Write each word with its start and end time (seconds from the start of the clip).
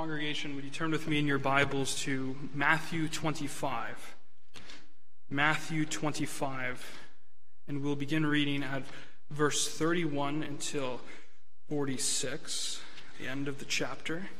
Congregation, 0.00 0.54
would 0.54 0.64
you 0.64 0.70
turn 0.70 0.92
with 0.92 1.06
me 1.06 1.18
in 1.18 1.26
your 1.26 1.38
Bibles 1.38 1.94
to 2.04 2.34
Matthew 2.54 3.06
25? 3.06 4.16
Matthew 5.28 5.84
25. 5.84 7.00
And 7.68 7.82
we'll 7.82 7.96
begin 7.96 8.24
reading 8.24 8.62
at 8.62 8.82
verse 9.30 9.68
31 9.68 10.42
until 10.42 11.02
46, 11.68 12.80
the 13.20 13.28
end 13.28 13.46
of 13.46 13.58
the 13.58 13.66
chapter. 13.66 14.30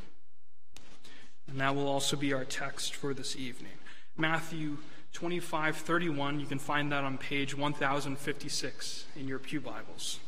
And 1.46 1.60
that 1.60 1.76
will 1.76 1.88
also 1.88 2.16
be 2.16 2.32
our 2.32 2.46
text 2.46 2.94
for 2.94 3.12
this 3.12 3.36
evening. 3.36 3.74
Matthew 4.16 4.78
25, 5.12 5.76
31. 5.76 6.40
You 6.40 6.46
can 6.46 6.58
find 6.58 6.90
that 6.90 7.04
on 7.04 7.18
page 7.18 7.54
1056 7.54 9.04
in 9.14 9.28
your 9.28 9.38
Pew 9.38 9.60
Bibles. 9.60 10.20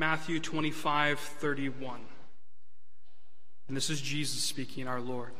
Matthew 0.00 0.38
25, 0.38 1.18
31. 1.18 1.98
And 3.66 3.76
this 3.76 3.90
is 3.90 4.00
Jesus 4.00 4.40
speaking, 4.44 4.86
our 4.86 5.00
Lord. 5.00 5.32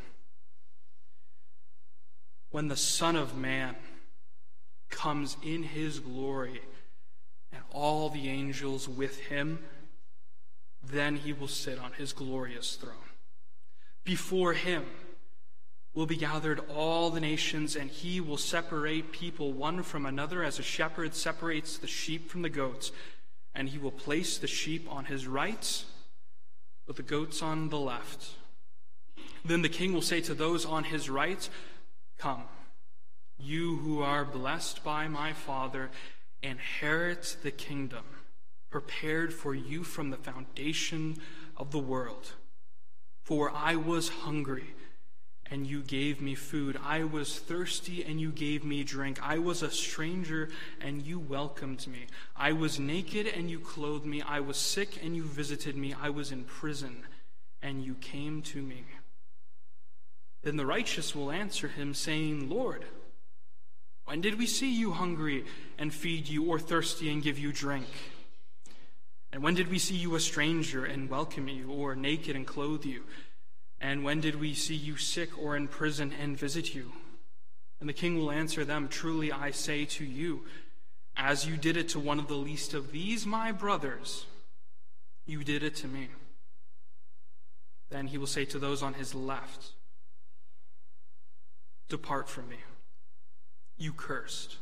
When 2.50 2.66
the 2.66 2.76
Son 2.76 3.14
of 3.14 3.36
Man 3.36 3.76
comes 4.90 5.36
in 5.44 5.62
his 5.62 6.00
glory 6.00 6.60
and 7.52 7.62
all 7.70 8.08
the 8.08 8.28
angels 8.28 8.88
with 8.88 9.20
him, 9.20 9.60
then 10.82 11.14
he 11.14 11.32
will 11.32 11.46
sit 11.46 11.78
on 11.78 11.92
his 11.92 12.12
glorious 12.12 12.74
throne. 12.74 12.96
Before 14.02 14.54
him 14.54 14.86
will 15.95 16.06
be 16.06 16.16
gathered 16.16 16.62
all 16.68 17.10
the 17.10 17.20
nations, 17.20 17.76
and 17.76 17.90
he 17.90 18.20
will 18.20 18.36
separate 18.36 19.12
people 19.12 19.52
one 19.52 19.84
from 19.84 20.04
another 20.04 20.42
as 20.42 20.59
a 20.59 20.64
shepherd 20.64 21.14
separates 21.14 21.78
the 21.78 21.87
sheep 21.87 22.28
from 22.28 22.43
the 22.43 22.50
goats 22.50 22.90
and 23.59 23.70
he 23.70 23.76
will 23.76 23.90
place 23.90 24.38
the 24.38 24.46
sheep 24.46 24.87
on 24.88 25.06
his 25.06 25.26
right, 25.26 25.84
but 26.87 26.95
the 26.95 27.02
goats 27.02 27.42
on 27.42 27.70
the 27.70 27.78
left. 27.78 28.30
Then 29.45 29.62
the 29.62 29.68
king 29.68 29.92
will 29.92 30.00
say 30.00 30.20
to 30.23 30.32
those 30.32 30.65
on 30.65 30.84
his 30.84 31.10
right, 31.10 31.48
Come, 32.18 32.45
you 33.37 33.78
who 33.78 34.00
are 34.00 34.24
blessed 34.24 34.84
by 34.84 35.09
my 35.09 35.32
Father, 35.32 35.90
inherit 36.40 37.37
the 37.42 37.50
kingdom 37.50 38.04
prepared 38.70 39.34
for 39.34 39.56
you 39.56 39.82
from 39.82 40.10
the 40.10 40.16
foundation 40.16 41.16
of 41.56 41.72
the 41.72 41.80
world. 41.80 42.34
For 43.24 43.50
I 43.50 43.74
was 43.74 44.09
hungry 44.09 44.74
and 45.51 45.66
you 45.66 45.82
gave 45.82 46.21
me 46.21 46.35
food. 46.35 46.79
I 46.85 47.04
was 47.04 47.38
thirsty, 47.38 48.04
and 48.04 48.21
you 48.21 48.30
gave 48.30 48.65
me 48.65 48.85
drink. 48.85 49.18
I 49.23 49.38
was 49.38 49.63
a 49.63 49.71
stranger, 49.71 50.51
and 50.80 51.02
you 51.02 51.18
welcomed 51.18 51.87
me. 51.87 52.07
I 52.37 52.52
was 52.52 52.79
naked, 52.79 53.27
and 53.27 53.51
you 53.51 53.59
clothed 53.59 54.05
me. 54.05 54.23
I 54.23 54.40
was 54.40 54.57
sick, 54.57 55.02
and 55.02 55.16
you 55.16 55.24
visited 55.24 55.77
me. 55.77 55.95
I 56.01 56.10
was 56.10 56.32
in 56.32 56.45
prison, 56.45 57.05
and 57.63 57.82
you 57.82 57.95
came 57.95 58.43
to 58.43 58.63
me. 58.63 58.85
Then 60.43 60.57
the 60.57 60.66
righteous 60.66 61.15
will 61.15 61.30
answer 61.30 61.68
him, 61.68 61.95
saying, 61.95 62.49
Lord, 62.49 62.85
when 64.05 64.21
did 64.21 64.38
we 64.38 64.47
see 64.47 64.72
you 64.72 64.93
hungry 64.93 65.44
and 65.78 65.93
feed 65.93 66.28
you, 66.28 66.44
or 66.44 66.59
thirsty 66.59 67.10
and 67.10 67.22
give 67.22 67.38
you 67.38 67.53
drink? 67.53 67.87
And 69.33 69.43
when 69.43 69.55
did 69.55 69.69
we 69.69 69.78
see 69.78 69.97
you 69.97 70.15
a 70.15 70.21
stranger 70.21 70.84
and 70.84 71.10
welcome 71.10 71.49
you, 71.49 71.71
or 71.71 71.94
naked 71.94 72.37
and 72.37 72.47
clothe 72.47 72.84
you? 72.84 73.05
And 73.81 74.04
when 74.04 74.21
did 74.21 74.41
we 74.41 74.54
see 74.54 74.75
you 74.75 74.97
sick 74.97 75.31
or 75.38 75.56
in 75.56 75.69
prison 75.69 76.12
and 76.21 76.37
visit 76.37 76.75
you? 76.75 76.93
And 77.81 77.88
the 77.88 77.94
king 77.94 78.19
will 78.19 78.31
answer 78.31 78.65
them 78.65 78.88
Truly 78.88 79.31
I 79.31 79.50
say 79.53 79.84
to 79.84 80.04
you, 80.04 80.44
as 81.16 81.47
you 81.47 81.56
did 81.56 81.76
it 81.76 81.88
to 81.91 81.99
one 81.99 82.19
of 82.19 82.28
the 82.28 82.34
least 82.34 82.75
of 82.75 82.93
these 82.93 83.26
my 83.26 83.50
brothers, 83.53 84.26
you 85.26 85.43
did 85.43 85.62
it 85.62 85.75
to 85.76 85.89
me. 85.89 86.09
Then 87.91 88.06
he 88.06 88.19
will 88.19 88.27
say 88.27 88.44
to 88.47 88.59
those 88.59 88.83
on 88.83 88.94
his 88.94 89.15
left, 89.15 89.72
Depart 91.89 92.28
from 92.28 92.49
me, 92.49 92.59
you 93.77 93.93
cursed, 93.93 94.56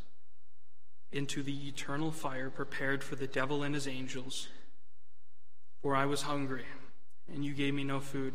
into 1.11 1.43
the 1.43 1.69
eternal 1.69 2.11
fire 2.11 2.51
prepared 2.51 3.03
for 3.03 3.17
the 3.17 3.27
devil 3.27 3.63
and 3.63 3.75
his 3.75 3.89
angels. 3.89 4.49
For 5.83 5.95
I 5.95 6.07
was 6.07 6.23
hungry, 6.23 6.65
and 7.33 7.45
you 7.45 7.53
gave 7.53 7.75
me 7.75 7.85
no 7.85 8.01
food. 8.01 8.35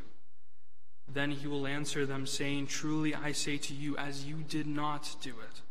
Then 1.13 1.31
he 1.31 1.47
will 1.47 1.67
answer 1.67 2.05
them, 2.05 2.25
saying, 2.25 2.67
Truly 2.67 3.13
I 3.13 3.31
say 3.33 3.57
to 3.57 3.73
you, 3.73 3.97
as 3.97 4.25
you 4.25 4.37
did 4.37 4.67
not 4.67 5.15
do 5.21 5.31
it 5.31 5.61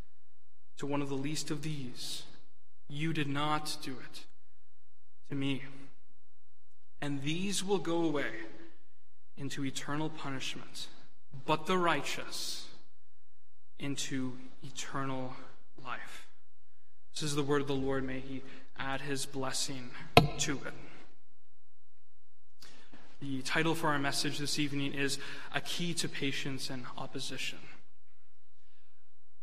to 0.78 0.86
one 0.86 1.02
of 1.02 1.08
the 1.08 1.14
least 1.14 1.50
of 1.50 1.62
these, 1.62 2.24
you 2.88 3.12
did 3.12 3.28
not 3.28 3.76
do 3.82 3.92
it 3.92 4.24
to 5.30 5.34
me. 5.34 5.62
And 7.00 7.22
these 7.22 7.64
will 7.64 7.78
go 7.78 8.02
away 8.02 8.30
into 9.36 9.64
eternal 9.64 10.10
punishment, 10.10 10.88
but 11.46 11.66
the 11.66 11.78
righteous 11.78 12.66
into 13.78 14.36
eternal 14.62 15.34
life. 15.82 16.26
This 17.14 17.22
is 17.22 17.34
the 17.34 17.42
word 17.42 17.62
of 17.62 17.66
the 17.66 17.74
Lord. 17.74 18.04
May 18.04 18.20
he 18.20 18.42
add 18.78 19.00
his 19.00 19.24
blessing 19.24 19.90
to 20.38 20.60
it. 20.66 20.74
The 23.20 23.42
title 23.42 23.74
for 23.74 23.88
our 23.88 23.98
message 23.98 24.38
this 24.38 24.58
evening 24.58 24.94
is 24.94 25.18
A 25.54 25.60
Key 25.60 25.92
to 25.92 26.08
Patience 26.08 26.70
and 26.70 26.86
Opposition. 26.96 27.58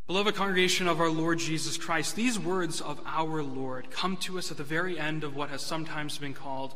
Beloved 0.07 0.33
congregation 0.33 0.87
of 0.87 0.99
our 0.99 1.11
Lord 1.11 1.37
Jesus 1.37 1.77
Christ, 1.77 2.15
these 2.15 2.39
words 2.39 2.81
of 2.81 2.99
our 3.05 3.43
Lord 3.43 3.91
come 3.91 4.17
to 4.17 4.39
us 4.39 4.49
at 4.49 4.57
the 4.57 4.63
very 4.63 4.97
end 4.97 5.23
of 5.23 5.35
what 5.35 5.51
has 5.51 5.61
sometimes 5.61 6.17
been 6.17 6.33
called 6.33 6.73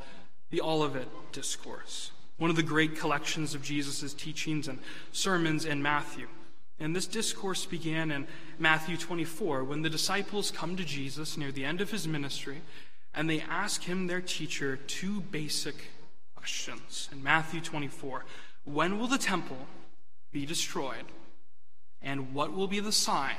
the 0.51 0.61
Olivet 0.61 1.07
Discourse, 1.31 2.11
one 2.37 2.51
of 2.51 2.55
the 2.55 2.61
great 2.61 2.95
collections 2.95 3.55
of 3.55 3.63
Jesus' 3.63 4.13
teachings 4.13 4.67
and 4.67 4.77
sermons 5.11 5.65
in 5.65 5.81
Matthew. 5.81 6.27
And 6.79 6.95
this 6.95 7.07
discourse 7.07 7.65
began 7.65 8.11
in 8.11 8.27
Matthew 8.59 8.95
24 8.95 9.63
when 9.63 9.81
the 9.81 9.89
disciples 9.89 10.51
come 10.51 10.75
to 10.75 10.85
Jesus 10.85 11.35
near 11.35 11.51
the 11.51 11.65
end 11.65 11.81
of 11.81 11.89
his 11.89 12.07
ministry 12.07 12.61
and 13.11 13.27
they 13.27 13.41
ask 13.41 13.85
him, 13.85 14.05
their 14.05 14.21
teacher, 14.21 14.77
two 14.85 15.21
basic 15.21 15.89
questions. 16.41 17.07
In 17.11 17.21
Matthew 17.21 17.61
24, 17.61 18.25
when 18.63 18.97
will 18.97 19.05
the 19.05 19.19
temple 19.19 19.67
be 20.31 20.43
destroyed? 20.43 21.05
And 22.01 22.33
what 22.33 22.51
will 22.51 22.67
be 22.67 22.79
the 22.79 22.91
sign 22.91 23.35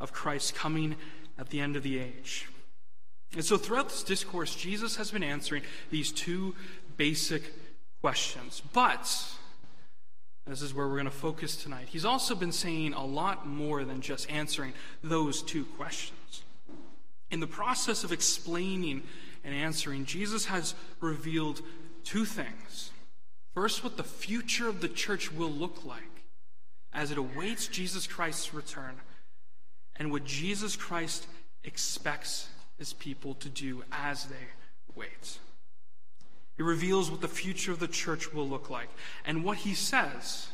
of 0.00 0.14
Christ 0.14 0.54
coming 0.54 0.96
at 1.38 1.50
the 1.50 1.60
end 1.60 1.76
of 1.76 1.82
the 1.82 1.98
age? 1.98 2.48
And 3.34 3.44
so 3.44 3.58
throughout 3.58 3.90
this 3.90 4.02
discourse, 4.02 4.54
Jesus 4.54 4.96
has 4.96 5.10
been 5.10 5.22
answering 5.22 5.64
these 5.90 6.10
two 6.12 6.54
basic 6.96 7.42
questions. 8.00 8.62
But, 8.72 9.02
this 10.46 10.62
is 10.62 10.72
where 10.72 10.88
we're 10.88 10.94
going 10.94 11.04
to 11.04 11.10
focus 11.10 11.56
tonight, 11.56 11.88
he's 11.90 12.06
also 12.06 12.34
been 12.34 12.52
saying 12.52 12.94
a 12.94 13.04
lot 13.04 13.46
more 13.46 13.84
than 13.84 14.00
just 14.00 14.30
answering 14.30 14.72
those 15.02 15.42
two 15.42 15.66
questions. 15.76 16.42
In 17.30 17.40
the 17.40 17.46
process 17.46 18.02
of 18.02 18.12
explaining 18.12 19.02
and 19.44 19.54
answering, 19.54 20.06
Jesus 20.06 20.46
has 20.46 20.74
revealed 21.00 21.60
two 22.04 22.24
things. 22.24 22.90
First, 23.54 23.84
what 23.84 23.96
the 23.96 24.04
future 24.04 24.68
of 24.68 24.80
the 24.80 24.88
church 24.88 25.32
will 25.32 25.50
look 25.50 25.84
like 25.84 26.02
as 26.92 27.10
it 27.10 27.18
awaits 27.18 27.66
Jesus 27.66 28.06
Christ's 28.06 28.54
return, 28.54 28.96
and 29.96 30.10
what 30.10 30.24
Jesus 30.24 30.76
Christ 30.76 31.26
expects 31.64 32.48
his 32.78 32.92
people 32.92 33.34
to 33.34 33.48
do 33.48 33.82
as 33.90 34.26
they 34.26 34.46
wait. 34.94 35.38
He 36.56 36.62
reveals 36.62 37.10
what 37.10 37.20
the 37.20 37.28
future 37.28 37.72
of 37.72 37.80
the 37.80 37.88
church 37.88 38.32
will 38.32 38.48
look 38.48 38.70
like. 38.70 38.88
And 39.24 39.42
what 39.42 39.58
he 39.58 39.74
says, 39.74 40.48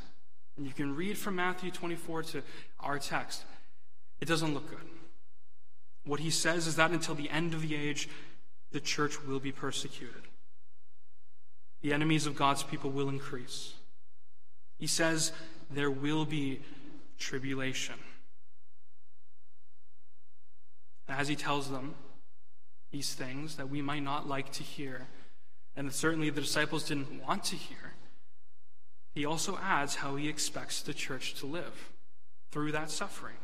and 0.56 0.67
you 0.67 0.73
can 0.73 0.96
read 0.96 1.19
from 1.19 1.37
Matthew 1.37 1.70
24 1.70 2.23
to 2.23 2.43
our 2.79 2.99
text, 2.99 3.44
it 4.20 4.26
doesn't 4.26 4.55
look 4.55 4.69
good. 4.70 4.79
What 6.05 6.20
he 6.20 6.31
says 6.31 6.67
is 6.67 6.76
that 6.76 6.91
until 6.91 7.14
the 7.14 7.29
end 7.29 7.53
of 7.53 7.61
the 7.61 7.75
age, 7.75 8.08
the 8.73 8.81
church 8.81 9.23
will 9.23 9.41
be 9.41 9.53
persecuted 9.53 10.30
the 11.82 11.93
enemies 11.93 12.27
of 12.27 12.37
God's 12.37 12.62
people 12.62 12.91
will 12.91 13.09
increase. 13.09 13.75
He 14.79 14.87
says 14.87 15.32
there 15.71 15.91
will 15.91 16.25
be 16.25 16.61
tribulation. 17.19 17.97
As 21.09 21.29
he 21.29 21.37
tells 21.37 21.71
them 21.71 21.94
these 22.93 23.15
things 23.15 23.56
that 23.56 23.69
we 23.69 23.82
might 23.82 24.03
not 24.03 24.29
like 24.29 24.53
to 24.53 24.62
hear, 24.62 25.09
and 25.77 25.88
that 25.88 25.94
certainly 25.94 26.31
the 26.31 26.41
disciples 26.41 26.88
didn't 26.88 27.23
want 27.27 27.44
to 27.44 27.56
hear, 27.56 27.94
he 29.15 29.25
also 29.25 29.59
adds 29.62 29.97
how 29.97 30.17
he 30.17 30.29
expects 30.29 30.82
the 30.82 30.94
church 30.94 31.35
to 31.35 31.47
live 31.47 31.93
through 32.50 32.73
that 32.73 32.91
suffering. 32.91 33.37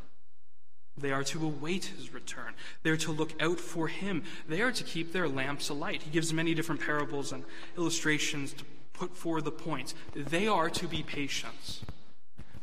They 0.99 1.13
are 1.13 1.25
to 1.25 1.45
await 1.45 1.87
his 1.87 2.13
return. 2.13 2.55
They 2.83 2.91
are 2.91 2.97
to 2.99 3.13
look 3.13 3.35
out 3.41 3.61
for 3.61 3.89
him. 3.89 4.23
They 4.49 4.63
are 4.63 4.73
to 4.73 4.85
keep 4.85 5.13
their 5.13 5.29
lamps 5.29 5.69
alight. 5.69 6.03
He 6.03 6.11
gives 6.11 6.33
many 6.33 6.55
different 6.55 6.81
parables 6.81 7.33
and 7.33 7.45
illustrations 7.77 8.55
to 8.55 8.65
put 8.95 9.15
forward 9.15 9.45
the 9.45 9.51
point. 9.51 9.93
They 10.15 10.49
are 10.49 10.71
to 10.71 10.89
be 10.89 11.03
patient. 11.03 11.83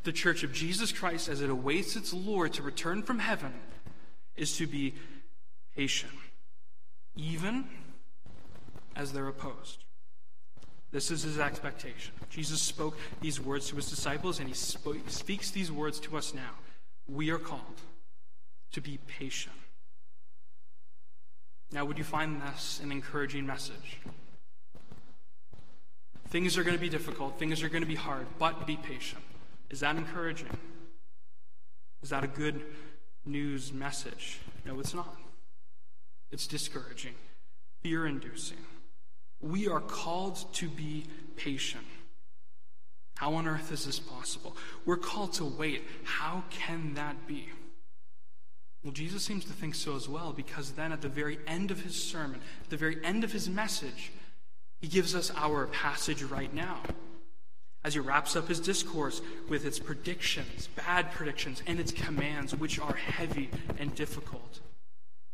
The 0.04 0.12
church 0.12 0.44
of 0.44 0.52
Jesus 0.52 0.92
Christ, 0.92 1.30
as 1.30 1.42
it 1.42 1.50
awaits 1.50 1.96
its 1.96 2.12
Lord 2.12 2.54
to 2.54 2.64
return 2.64 3.04
from 3.04 3.20
heaven, 3.20 3.54
is 4.36 4.58
to 4.58 4.66
be 4.66 4.96
patient, 5.76 6.12
even 7.16 7.66
as 8.96 9.14
they're 9.14 9.28
opposed. 9.28 9.84
This 10.92 11.10
is 11.10 11.24
his 11.24 11.40
expectation. 11.40 12.14
Jesus 12.30 12.62
spoke 12.62 12.98
these 13.22 13.40
words 13.40 13.68
to 13.70 13.76
his 13.76 13.90
disciples, 13.90 14.40
and 14.40 14.48
he 14.48 14.56
spoke, 14.56 14.98
speaks 15.08 15.52
these 15.52 15.72
words 15.72 16.00
to 16.02 16.18
us 16.18 16.34
now. 16.34 16.52
We 17.08 17.30
are 17.30 17.40
called 17.40 17.82
to 18.74 18.82
be 18.82 19.00
patient. 19.08 19.56
Now, 21.72 21.86
would 21.86 21.98
you 21.98 22.04
find 22.04 22.42
this 22.42 22.80
an 22.84 22.92
encouraging 22.92 23.46
message? 23.46 24.00
Things 26.30 26.58
are 26.58 26.64
going 26.64 26.76
to 26.76 26.82
be 26.82 26.90
difficult, 26.90 27.40
things 27.40 27.64
are 27.64 27.70
going 27.70 27.82
to 27.84 27.88
be 27.88 27.96
hard, 27.96 28.26
but 28.38 28.68
be 28.68 28.78
patient. 28.78 29.24
Is 29.70 29.80
that 29.80 29.96
encouraging? 29.96 30.56
Is 32.02 32.10
that 32.10 32.24
a 32.24 32.28
good 32.28 32.62
news 33.26 33.72
message? 33.72 34.40
No, 34.66 34.80
it's 34.80 34.94
not. 34.94 35.16
It's 36.32 36.48
discouraging, 36.48 37.14
fear 37.82 38.06
inducing. 38.06 38.58
We 39.42 39.68
are 39.68 39.80
called 39.80 40.52
to 40.56 40.68
be 40.68 41.06
patient. 41.36 41.86
How 43.16 43.36
on 43.36 43.48
earth 43.48 43.72
is 43.72 43.86
this 43.86 44.00
possible? 44.00 44.58
We're 44.86 44.98
called 44.98 45.34
to 45.34 45.46
wait. 45.46 45.84
How 46.04 46.44
can 46.50 46.96
that 46.96 47.28
be? 47.28 47.50
Well, 48.84 48.92
Jesus 48.92 49.24
seems 49.24 49.46
to 49.46 49.54
think 49.54 49.76
so 49.76 49.96
as 49.96 50.10
well, 50.10 50.34
because 50.34 50.72
then 50.72 50.92
at 50.92 51.02
the 51.02 51.08
very 51.08 51.40
end 51.48 51.72
of 51.72 51.82
his 51.82 52.02
sermon, 52.02 52.42
at 52.64 52.70
the 52.70 52.78
very 52.78 53.04
end 53.04 53.24
of 53.24 53.32
his 53.32 53.50
message, 53.50 54.12
he 54.82 54.88
gives 54.88 55.16
us 55.16 55.32
our 55.38 55.68
passage 55.68 56.22
right 56.24 56.54
now. 56.54 56.82
As 57.86 57.94
he 57.94 58.02
wraps 58.02 58.36
up 58.36 58.50
his 58.50 58.60
discourse 58.60 59.22
with 59.48 59.66
its 59.66 59.80
predictions, 59.80 60.68
bad 60.76 61.12
predictions, 61.12 61.64
and 61.66 61.80
its 61.80 61.92
commands, 61.92 62.56
which 62.56 62.80
are 62.80 62.96
heavy 62.96 63.50
and 63.78 63.96
difficult, 63.96 64.60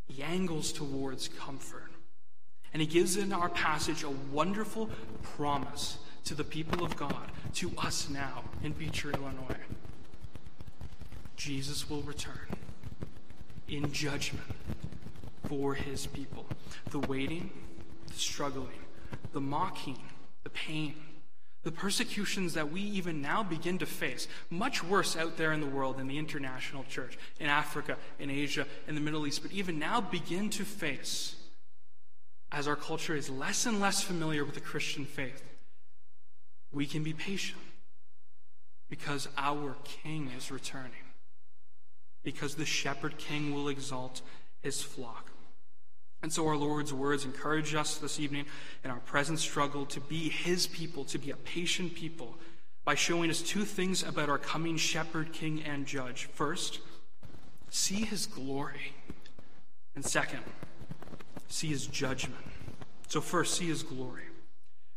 he 0.08 0.22
angles 0.22 0.72
towards 0.72 1.28
comfort. 1.28 1.90
And 2.72 2.82
he 2.82 2.88
gives 2.88 3.18
in 3.18 3.34
our 3.34 3.50
passage 3.50 4.04
a 4.04 4.12
wonderful 4.32 4.92
promise 5.24 5.98
to 6.26 6.36
the 6.36 6.44
people 6.44 6.86
of 6.86 6.96
God, 6.96 7.32
to 7.56 7.72
us 7.80 8.10
now 8.10 8.44
in 8.64 8.74
Beecher, 8.74 9.10
Illinois. 9.12 9.58
Jesus 11.36 11.90
will 11.90 12.02
return 12.04 12.59
in 13.70 13.92
judgment 13.92 14.46
for 15.48 15.74
his 15.74 16.08
people. 16.08 16.46
The 16.92 17.00
waiting, 17.00 17.50
the 18.08 18.14
struggling, 18.14 18.68
the 19.34 19.42
mocking, 19.42 20.00
the 20.44 20.50
pain, 20.50 20.96
the 21.64 21.72
persecutions 21.72 22.54
that 22.54 22.72
we 22.72 22.82
even 22.82 23.22
now 23.22 23.44
begin 23.44 23.78
to 23.80 23.86
face, 23.86 24.28
much 24.50 24.84
worse 24.84 25.18
out 25.18 25.38
there 25.38 25.52
in 25.52 25.60
the 25.60 25.68
world 25.68 26.00
in 26.00 26.08
the 26.08 26.18
international 26.18 26.86
church, 26.86 27.18
in 27.40 27.48
Africa, 27.48 27.98
in 28.18 28.30
Asia, 28.30 28.66
in 28.88 28.96
the 28.96 29.02
Middle 29.02 29.28
East, 29.28 29.42
but 29.42 29.52
even 29.52 29.78
now 29.78 30.00
begin 30.00 30.50
to 30.52 30.64
face 30.64 31.36
as 32.52 32.68
our 32.68 32.76
culture 32.76 33.16
is 33.16 33.30
less 33.30 33.66
and 33.66 33.80
less 33.80 34.02
familiar 34.02 34.44
with 34.44 34.56
the 34.56 34.62
Christian 34.62 35.06
faith. 35.06 35.44
We 36.72 36.86
can 36.86 37.04
be 37.04 37.14
patient 37.14 37.62
because 38.90 39.28
our 39.38 39.76
King 39.84 40.32
is 40.36 40.52
returning 40.52 41.09
because 42.24 42.56
the 42.56 42.66
shepherd 42.66 43.18
king 43.18 43.54
will 43.54 43.70
exalt 43.70 44.22
his 44.62 44.82
flock. 44.82 45.32
And 46.22 46.34
so 46.34 46.46
our 46.48 46.58
Lord's 46.58 46.94
words 46.94 47.24
encourage 47.24 47.74
us 47.74 47.98
this 47.98 48.20
evening 48.20 48.46
in 48.84 48.92
our 48.92 49.00
present 49.00 49.40
struggle 49.40 49.86
to 49.88 50.02
be 50.02 50.30
his 50.30 50.68
people, 50.68 51.06
to 51.06 51.18
be 51.18 51.32
a 51.32 51.38
patient 51.38 51.96
people, 51.96 52.36
by 52.84 52.96
showing 52.96 53.30
us 53.30 53.42
two 53.42 53.64
things 53.64 54.04
about 54.04 54.30
our 54.30 54.38
coming 54.38 54.76
shepherd, 54.76 55.32
king, 55.32 55.64
and 55.64 55.86
judge. 55.86 56.26
First, 56.26 56.80
see 57.70 58.04
his 58.04 58.26
glory. 58.26 58.94
And 59.96 60.04
second, 60.04 60.44
see 61.48 61.68
his 61.68 61.88
judgment. 61.88 62.44
So, 63.08 63.22
first, 63.22 63.56
see 63.56 63.68
his 63.68 63.84
glory. 63.84 64.24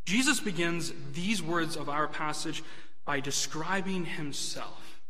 Jesus 0.04 0.40
begins 0.40 0.92
these 1.12 1.42
words 1.42 1.76
of 1.76 1.88
our 1.88 2.08
passage 2.08 2.62
by 3.04 3.20
describing 3.20 4.04
himself 4.04 5.00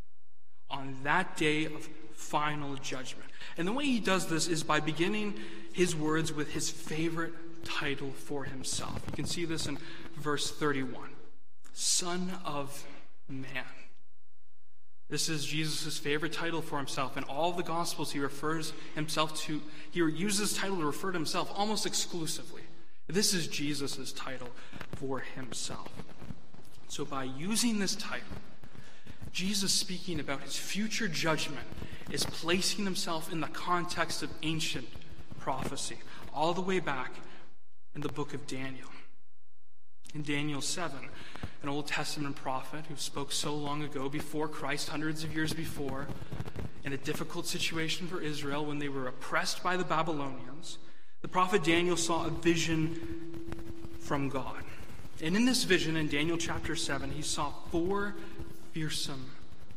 on 0.71 0.97
that 1.03 1.37
day 1.37 1.67
of 1.67 1.89
final 2.23 2.77
judgment. 2.77 3.29
And 3.57 3.67
the 3.67 3.73
way 3.73 3.85
he 3.85 4.01
does 4.01 4.27
this 4.27 4.49
is 4.49 4.63
by 4.63 4.81
beginning 4.81 5.35
his 5.73 5.95
words 5.95 6.33
with 6.33 6.53
his 6.53 6.71
favorite 6.71 7.33
title 7.65 8.11
for 8.11 8.45
himself. 8.45 9.03
You 9.09 9.13
can 9.13 9.27
see 9.27 9.45
this 9.45 9.67
in 9.67 9.79
verse 10.17 10.51
31 10.51 11.11
Son 11.75 12.33
of 12.45 12.85
Man. 13.29 13.65
This 15.09 15.29
is 15.29 15.45
Jesus' 15.45 15.99
favorite 15.99 16.33
title 16.33 16.63
for 16.63 16.79
himself. 16.79 17.17
In 17.19 17.25
all 17.25 17.53
the 17.53 17.63
Gospels, 17.63 18.13
he 18.13 18.19
refers 18.19 18.73
himself 18.95 19.35
to, 19.43 19.61
he 19.91 20.01
uses 20.01 20.39
this 20.39 20.59
title 20.59 20.79
to 20.79 20.87
refer 20.87 21.13
to 21.13 21.19
himself 21.19 21.53
almost 21.55 21.85
exclusively. 21.85 22.63
This 23.09 23.35
is 23.35 23.47
Jesus' 23.47 24.13
title 24.13 24.49
for 24.97 25.19
himself. 25.21 25.91
So 26.89 27.05
by 27.05 27.25
using 27.25 27.79
this 27.79 27.95
title, 27.95 28.27
Jesus 29.33 29.73
speaking 29.73 30.21
about 30.21 30.43
his 30.43 30.57
future 30.57 31.09
judgment 31.09 31.67
is 32.11 32.25
placing 32.25 32.85
himself 32.85 33.33
in 33.33 33.41
the 33.41 33.49
context 33.49 34.23
of 34.23 34.31
ancient 34.43 34.87
prophecy, 35.41 35.97
all 36.35 36.53
the 36.53 36.61
way 36.61 36.79
back 36.79 37.13
in 37.95 38.03
the 38.03 38.09
book 38.09 38.35
of 38.35 38.47
Daniel. 38.47 38.89
In 40.15 40.23
Daniel 40.23 40.61
7, 40.61 40.99
an 41.63 41.69
Old 41.69 41.87
Testament 41.87 42.37
prophet 42.37 42.85
who 42.87 42.97
spoke 42.97 43.33
so 43.33 43.55
long 43.55 43.83
ago, 43.83 44.11
before 44.11 44.49
Christ, 44.49 44.91
hundreds 44.91 45.25
of 45.25 45.35
years 45.35 45.55
before, 45.55 46.07
in 46.85 46.93
a 46.93 46.99
difficult 46.99 47.47
situation 47.47 48.07
for 48.07 48.21
Israel 48.21 48.67
when 48.67 48.79
they 48.79 48.89
were 48.89 49.09
oppressed 49.09 49.63
by 49.63 49.77
the 49.77 49.85
Babylonians, 49.85 50.79
the 51.23 51.29
prophet 51.29 51.65
Daniel 51.65 51.97
saw 51.97 52.27
a 52.27 52.31
vision 52.31 53.49
from 54.01 54.29
God. 54.29 54.65
And 55.23 55.37
in 55.37 55.45
this 55.45 55.63
vision, 55.65 55.97
in 55.97 56.09
Daniel 56.09 56.37
chapter 56.37 56.75
7, 56.75 57.11
he 57.13 57.23
saw 57.23 57.53
four 57.71 58.17
fearsome 58.73 59.31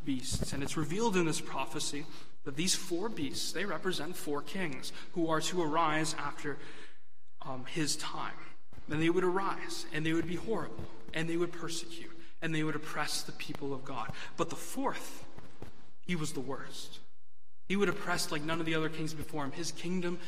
beasts. 0.06 0.54
And 0.54 0.64
it's 0.64 0.78
revealed 0.78 1.18
in 1.18 1.26
this 1.26 1.42
prophecy 1.42 2.06
that 2.46 2.56
these 2.56 2.76
four 2.76 3.10
beasts, 3.10 3.52
they 3.52 3.66
represent 3.66 4.16
four 4.16 4.42
kings 4.42 4.94
who 5.14 5.28
are 5.28 5.42
to 5.42 5.62
arise 5.62 6.16
after 6.18 6.58
um, 7.42 7.66
his 7.68 7.96
time. 7.98 8.34
And 8.90 9.02
they 9.02 9.10
would 9.10 9.24
arise, 9.24 9.86
and 9.94 10.06
they 10.06 10.14
would 10.14 10.28
be 10.28 10.36
horrible, 10.36 10.86
and 11.14 11.28
they 11.28 11.38
would 11.38 11.52
persecute, 11.52 12.12
and 12.42 12.54
they 12.54 12.64
would 12.64 12.76
oppress 12.76 13.24
the 13.24 13.32
people 13.32 13.74
of 13.74 13.84
God. 13.84 14.12
But 14.38 14.52
the 14.52 14.56
fourth, 14.56 15.26
he 16.06 16.16
was 16.16 16.34
the 16.34 16.40
worst. 16.40 17.00
He 17.68 17.76
would 17.76 17.90
oppress 17.90 18.32
like 18.32 18.44
none 18.44 18.60
of 18.60 18.68
the 18.68 18.76
other 18.76 18.90
kings 18.90 19.16
before 19.16 19.44
him. 19.44 19.52
His 19.52 19.72
kingdom 19.72 20.20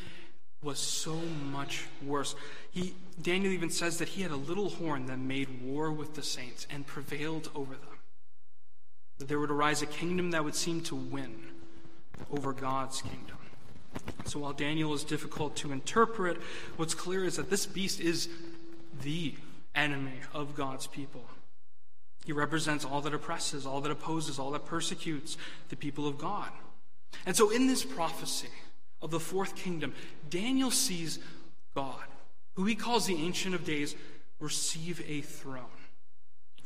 was 0.63 0.79
so 0.79 1.15
much 1.51 1.85
worse. 2.03 2.35
He, 2.71 2.95
Daniel 3.21 3.53
even 3.53 3.69
says 3.69 3.99
that 3.99 4.07
he 4.07 4.23
had 4.23 4.31
a 4.31 4.35
little 4.35 4.69
horn 4.69 5.05
that 5.05 5.19
made 5.19 5.61
war 5.61 5.91
with 5.91 6.15
the 6.15 6.23
saints 6.23 6.65
and 6.71 6.87
prevailed 6.87 7.51
over 7.53 7.73
them 7.73 7.96
that 9.17 9.27
there 9.27 9.39
would 9.39 9.51
arise 9.51 9.81
a 9.81 9.85
kingdom 9.85 10.31
that 10.31 10.43
would 10.43 10.55
seem 10.55 10.81
to 10.81 10.95
win 10.95 11.35
over 12.31 12.53
God's 12.53 13.01
kingdom. 13.01 13.37
So 14.25 14.39
while 14.39 14.53
Daniel 14.53 14.93
is 14.93 15.03
difficult 15.03 15.55
to 15.57 15.71
interpret, 15.71 16.37
what's 16.75 16.93
clear 16.93 17.23
is 17.23 17.37
that 17.37 17.49
this 17.49 17.65
beast 17.65 17.99
is 17.99 18.29
the 19.01 19.35
enemy 19.73 20.19
of 20.33 20.55
God's 20.55 20.87
people. 20.87 21.23
He 22.25 22.33
represents 22.33 22.83
all 22.83 23.01
that 23.01 23.13
oppresses, 23.13 23.65
all 23.65 23.79
that 23.81 23.91
opposes, 23.91 24.37
all 24.37 24.51
that 24.51 24.65
persecutes 24.65 25.37
the 25.69 25.77
people 25.77 26.07
of 26.07 26.17
God. 26.17 26.49
And 27.25 27.35
so 27.35 27.49
in 27.49 27.67
this 27.67 27.85
prophecy 27.85 28.49
of 29.01 29.11
the 29.11 29.19
fourth 29.19 29.55
kingdom, 29.55 29.93
Daniel 30.29 30.71
sees 30.71 31.19
God, 31.73 32.03
who 32.55 32.65
he 32.65 32.75
calls 32.75 33.05
the 33.05 33.15
Ancient 33.15 33.55
of 33.55 33.63
Days, 33.63 33.95
receive 34.39 35.01
a 35.07 35.21
throne. 35.21 35.65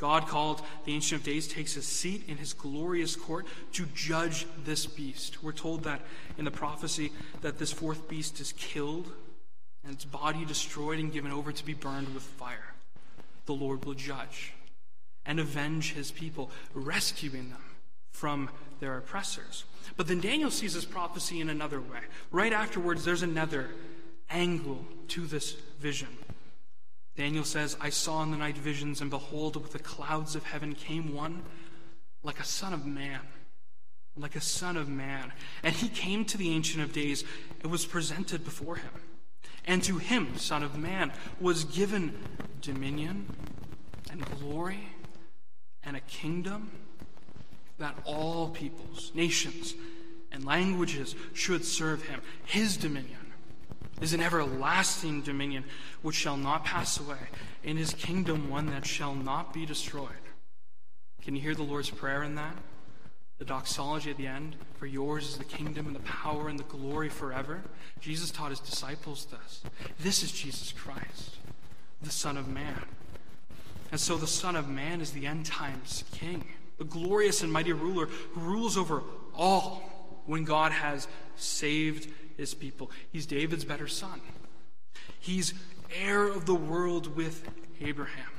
God, 0.02 0.28
called 0.28 0.64
the 0.84 0.96
Ancient 0.96 1.22
of 1.22 1.26
Days, 1.26 1.48
takes 1.48 1.76
his 1.76 1.86
seat 1.86 2.24
in 2.28 2.38
his 2.38 2.54
glorious 2.54 3.16
court 3.16 3.46
to 3.74 3.86
judge 3.94 4.48
this 4.66 4.88
beast. 4.88 5.44
We're 5.44 5.52
told 5.52 5.84
that 5.84 6.02
in 6.40 6.46
the 6.46 6.52
prophecy 6.52 7.12
that 7.42 7.60
this 7.60 7.72
fourth 7.72 8.10
beast 8.10 8.40
is 8.42 8.52
killed 8.54 9.14
and 9.84 9.94
its 9.94 10.04
body 10.04 10.44
destroyed 10.44 11.00
and 11.00 11.14
given 11.14 11.32
over 11.32 11.52
to 11.52 11.66
be 11.66 11.76
burned 11.76 12.12
with 12.16 12.24
fire. 12.24 12.74
The 13.46 13.54
Lord 13.54 13.86
will 13.86 13.94
judge 13.94 14.54
and 15.24 15.40
avenge 15.40 15.94
his 15.94 16.10
people, 16.10 16.50
rescuing 16.74 17.50
them 17.50 17.64
from 18.12 18.50
their 18.80 18.98
oppressors. 18.98 19.66
But 19.98 20.08
then 20.08 20.20
Daniel 20.20 20.50
sees 20.50 20.74
this 20.74 20.84
prophecy 20.84 21.42
in 21.42 21.50
another 21.50 21.80
way. 21.80 22.00
Right 22.32 22.54
afterwards, 22.54 23.06
there's 23.06 23.22
another 23.22 23.70
angle 24.32 24.84
to 25.10 25.28
this 25.28 25.52
vision. 25.80 26.10
Daniel 27.16 27.44
says, 27.44 27.76
I 27.82 27.90
saw 27.90 28.24
in 28.24 28.32
the 28.32 28.38
night 28.38 28.58
visions, 28.58 29.02
and 29.02 29.10
behold, 29.10 29.56
with 29.62 29.74
the 29.74 29.80
clouds 29.80 30.36
of 30.36 30.46
heaven 30.46 30.74
came 30.74 31.14
one 31.14 31.44
like 32.24 32.40
a 32.40 32.46
son 32.46 32.74
of 32.74 32.86
man. 32.86 33.20
Like 34.16 34.36
a 34.36 34.42
son 34.42 34.78
of 34.78 34.88
man. 34.90 35.32
And 35.64 35.76
he 35.76 35.90
came 35.90 36.26
to 36.26 36.38
the 36.38 36.52
Ancient 36.52 36.84
of 36.84 36.94
Days 36.94 37.24
and 37.62 37.72
was 37.72 37.86
presented 37.86 38.44
before 38.44 38.76
him. 38.76 38.92
And 39.66 39.84
to 39.84 39.98
him, 39.98 40.38
Son 40.38 40.64
of 40.64 40.78
Man, 40.78 41.12
was 41.40 41.66
given 41.66 42.18
dominion 42.62 43.28
and 44.12 44.26
glory 44.40 44.80
and 45.84 45.96
a 45.96 46.02
kingdom 46.02 46.72
that 47.78 47.96
all 48.06 48.50
peoples, 48.50 49.12
nations, 49.14 49.76
and 50.32 50.46
languages 50.46 51.16
should 51.34 51.64
serve 51.66 52.04
him. 52.04 52.22
His 52.46 52.78
dominion 52.78 53.21
is 54.02 54.14
an 54.14 54.22
everlasting 54.22 55.22
dominion 55.22 55.64
which 56.02 56.16
shall 56.16 56.38
not 56.38 56.66
pass 56.66 57.00
away, 57.00 57.30
and 57.64 57.78
his 57.78 57.94
kingdom 57.94 58.50
one 58.50 58.66
that 58.66 58.86
shall 58.86 59.16
not 59.16 59.54
be 59.54 59.66
destroyed. 59.66 60.10
Can 61.22 61.36
you 61.36 61.42
hear 61.42 61.56
the 61.56 61.64
Lord's 61.64 61.92
Prayer 61.92 62.24
in 62.24 62.36
that? 62.36 62.56
The 63.38 63.46
doxology 63.46 64.12
at 64.12 64.18
the 64.18 64.28
end, 64.28 64.56
for 64.78 64.86
yours 64.86 65.30
is 65.30 65.38
the 65.38 65.44
kingdom 65.44 65.88
and 65.88 65.96
the 65.96 66.02
power 66.02 66.48
and 66.48 66.60
the 66.60 66.64
glory 66.64 67.10
forever. 67.10 67.62
Jesus 68.00 68.32
taught 68.32 68.50
his 68.50 68.60
disciples 68.60 69.26
this. 69.26 69.64
This 70.00 70.24
is 70.24 70.32
Jesus 70.32 70.72
Christ, 70.72 71.38
the 72.02 72.12
Son 72.12 72.38
of 72.38 72.48
Man. 72.48 72.82
And 73.92 74.00
so 74.00 74.18
the 74.18 74.28
Son 74.28 74.56
of 74.56 74.70
Man 74.70 75.02
is 75.02 75.12
the 75.12 75.28
end 75.28 75.46
times 75.46 76.04
King, 76.12 76.46
the 76.78 76.84
glorious 76.84 77.42
and 77.42 77.52
mighty 77.52 77.74
ruler 77.74 78.08
who 78.34 78.42
rules 78.42 78.78
over 78.78 79.04
all 79.36 79.91
when 80.26 80.44
God 80.44 80.72
has 80.72 81.08
saved 81.36 82.12
his 82.38 82.54
people. 82.54 82.92
He's 83.12 83.26
David's 83.26 83.66
better 83.66 83.88
son. 83.88 84.22
He's 85.20 85.54
heir 85.96 86.28
of 86.28 86.46
the 86.46 86.56
world 86.56 87.16
with 87.16 87.48
Abraham. 87.80 88.30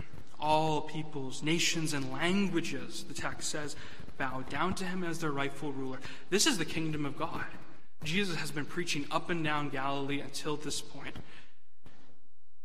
All 0.41 0.81
peoples, 0.81 1.43
nations, 1.43 1.93
and 1.93 2.13
languages, 2.13 3.05
the 3.05 3.15
text 3.15 3.49
says, 3.51 3.77
bow 4.19 4.43
down 4.49 4.75
to 4.75 4.85
him 4.85 5.05
as 5.05 5.21
their 5.21 5.31
rightful 5.31 5.73
ruler. 5.73 5.99
This 6.31 6.47
is 6.47 6.59
the 6.59 6.65
kingdom 6.65 7.07
of 7.07 7.17
God. 7.17 7.45
Jesus 8.05 8.37
has 8.37 8.51
been 8.51 8.65
preaching 8.65 9.07
up 9.11 9.31
and 9.31 9.45
down 9.45 9.69
Galilee 9.69 10.21
until 10.21 10.57
this 10.57 10.81
point. 10.81 11.17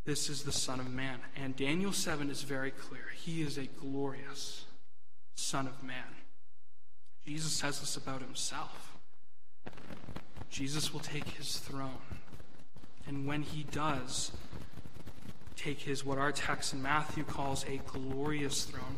This 0.05 0.29
is 0.29 0.43
the 0.43 0.51
Son 0.51 0.79
of 0.79 0.89
Man. 0.89 1.19
And 1.35 1.55
Daniel 1.55 1.91
7 1.91 2.29
is 2.29 2.41
very 2.41 2.71
clear. 2.71 3.11
He 3.15 3.41
is 3.41 3.57
a 3.57 3.65
glorious 3.65 4.65
Son 5.35 5.67
of 5.67 5.83
Man. 5.83 6.15
Jesus 7.25 7.51
says 7.51 7.79
this 7.81 7.97
about 7.97 8.21
himself. 8.21 8.86
Jesus 10.49 10.93
will 10.93 10.99
take 10.99 11.27
his 11.29 11.57
throne. 11.57 11.99
And 13.07 13.25
when 13.25 13.41
he 13.41 13.63
does 13.63 14.31
take 15.55 15.79
his, 15.79 16.05
what 16.05 16.17
our 16.17 16.31
text 16.31 16.73
in 16.73 16.81
Matthew 16.81 17.23
calls 17.23 17.65
a 17.65 17.77
glorious 17.87 18.65
throne, 18.65 18.97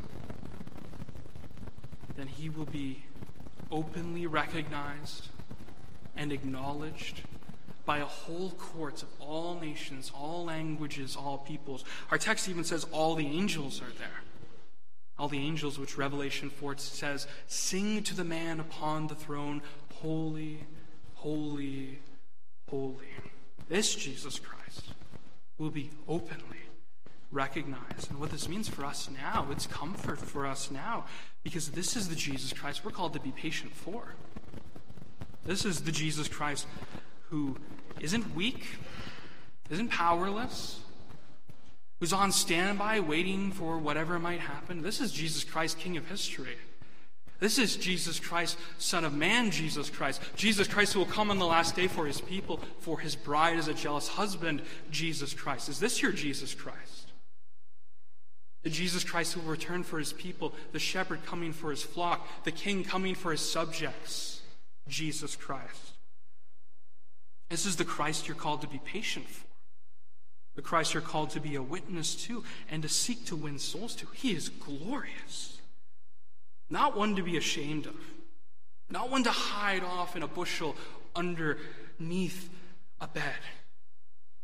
then 2.16 2.28
he 2.28 2.50
will 2.50 2.66
be 2.66 3.04
openly 3.72 4.28
recognized 4.28 5.28
and 6.16 6.32
acknowledged 6.32 7.22
by 7.86 8.00
a 8.00 8.06
whole 8.06 8.52
court 8.52 9.02
of 9.02 9.10
all 9.20 9.60
nations, 9.60 10.12
all 10.14 10.46
languages, 10.46 11.16
all 11.16 11.40
peoples. 11.40 11.84
Our 12.12 12.18
text 12.18 12.50
even 12.50 12.64
says 12.64 12.86
all 12.92 13.16
the 13.16 13.26
angels 13.26 13.82
are 13.82 13.98
there. 13.98 14.22
All 15.18 15.28
the 15.28 15.40
angels, 15.40 15.80
which 15.80 15.98
Revelation 15.98 16.50
4 16.50 16.78
says, 16.78 17.28
sing 17.48 18.04
to 18.04 18.16
the 18.16 18.24
man 18.24 18.60
upon 18.60 19.08
the 19.08 19.16
throne, 19.16 19.62
holy, 19.96 20.66
holy, 21.20 22.00
holy. 22.70 22.96
This 23.68 23.94
Jesus 23.94 24.40
Christ 24.40 24.94
will 25.58 25.70
be 25.70 25.90
openly 26.08 26.58
recognized. 27.32 28.10
And 28.10 28.20
what 28.20 28.32
this 28.32 28.48
means 28.48 28.70
for 28.70 28.86
us 28.86 29.10
now, 29.22 29.48
it's 29.52 29.68
comfort 29.68 30.20
for 30.20 30.48
us 30.48 30.72
now, 30.72 31.06
because 31.44 31.72
this 31.72 31.96
is 31.96 32.08
the 32.08 32.16
Jesus 32.16 32.54
Christ 32.54 32.86
we're 32.86 32.92
called 32.92 33.14
to 33.14 33.20
be 33.20 33.32
patient 33.32 33.76
for. 33.76 34.16
This 35.46 35.66
is 35.66 35.82
the 35.82 35.92
Jesus 35.92 36.28
Christ 36.28 36.66
who 37.30 37.58
isn't 38.00 38.34
weak, 38.34 38.66
isn't 39.70 39.90
powerless, 39.90 40.80
who's 42.00 42.14
on 42.14 42.32
standby 42.32 43.02
waiting 43.02 43.52
for 43.52 43.78
whatever 43.78 44.20
might 44.20 44.40
happen. 44.40 44.82
This 44.82 45.02
is 45.02 45.12
Jesus 45.12 45.44
Christ, 45.44 45.78
King 45.80 45.98
of 45.98 46.08
history. 46.08 46.56
This 47.40 47.58
is 47.58 47.78
Jesus 47.78 48.20
Christ, 48.20 48.58
Son 48.80 49.06
of 49.06 49.14
Man, 49.14 49.50
Jesus 49.50 49.90
Christ. 49.90 50.22
Jesus 50.36 50.68
Christ 50.68 50.94
who 50.94 51.00
will 51.00 51.06
come 51.06 51.32
on 51.32 51.40
the 51.40 51.46
last 51.46 51.76
day 51.76 51.88
for 51.88 52.06
his 52.06 52.20
people, 52.20 52.60
for 52.80 53.00
his 53.00 53.16
bride 53.16 53.58
as 53.58 53.70
a 53.70 53.74
jealous 53.74 54.10
husband, 54.10 54.62
Jesus 54.92 55.34
Christ. 55.34 55.70
Is 55.70 55.80
this 55.80 56.02
your 56.02 56.12
Jesus 56.12 56.54
Christ? 56.54 57.12
The 58.64 58.70
Jesus 58.70 59.06
Christ 59.06 59.34
who 59.34 59.40
will 59.40 59.52
return 59.52 59.84
for 59.84 60.00
his 60.00 60.12
people, 60.12 60.54
the 60.74 60.80
shepherd 60.80 61.26
coming 61.26 61.54
for 61.54 61.72
his 61.72 61.82
flock, 61.82 62.28
the 62.44 62.52
king 62.52 62.84
coming 62.84 63.16
for 63.16 63.32
his 63.32 63.42
subjects, 63.42 64.42
Jesus 64.90 65.38
Christ. 65.38 65.94
This 67.50 67.66
is 67.66 67.78
the 67.78 67.86
Christ 67.86 68.28
you're 68.28 68.36
called 68.36 68.62
to 68.62 68.68
be 68.68 68.82
patient 68.84 69.28
for. 69.28 69.48
The 70.56 70.62
Christ 70.62 70.94
you're 70.94 71.02
called 71.02 71.30
to 71.32 71.40
be 71.40 71.56
a 71.56 71.64
witness 71.64 72.16
to 72.26 72.44
and 72.70 72.84
to 72.84 72.90
seek 72.90 73.26
to 73.28 73.36
win 73.38 73.60
souls 73.60 73.96
to. 73.96 74.08
He 74.14 74.32
is 74.36 74.50
glorious. 74.50 75.59
Not 76.70 76.96
one 76.96 77.16
to 77.16 77.24
be 77.24 77.38
ashamed 77.38 77.88
of, 77.88 77.96
not 78.90 79.10
one 79.10 79.24
to 79.24 79.32
hide 79.32 79.84
off 79.84 80.16
in 80.16 80.24
a 80.24 80.28
bushel 80.28 80.76
underneath 81.16 82.50
a 83.02 83.08
bed, 83.08 83.40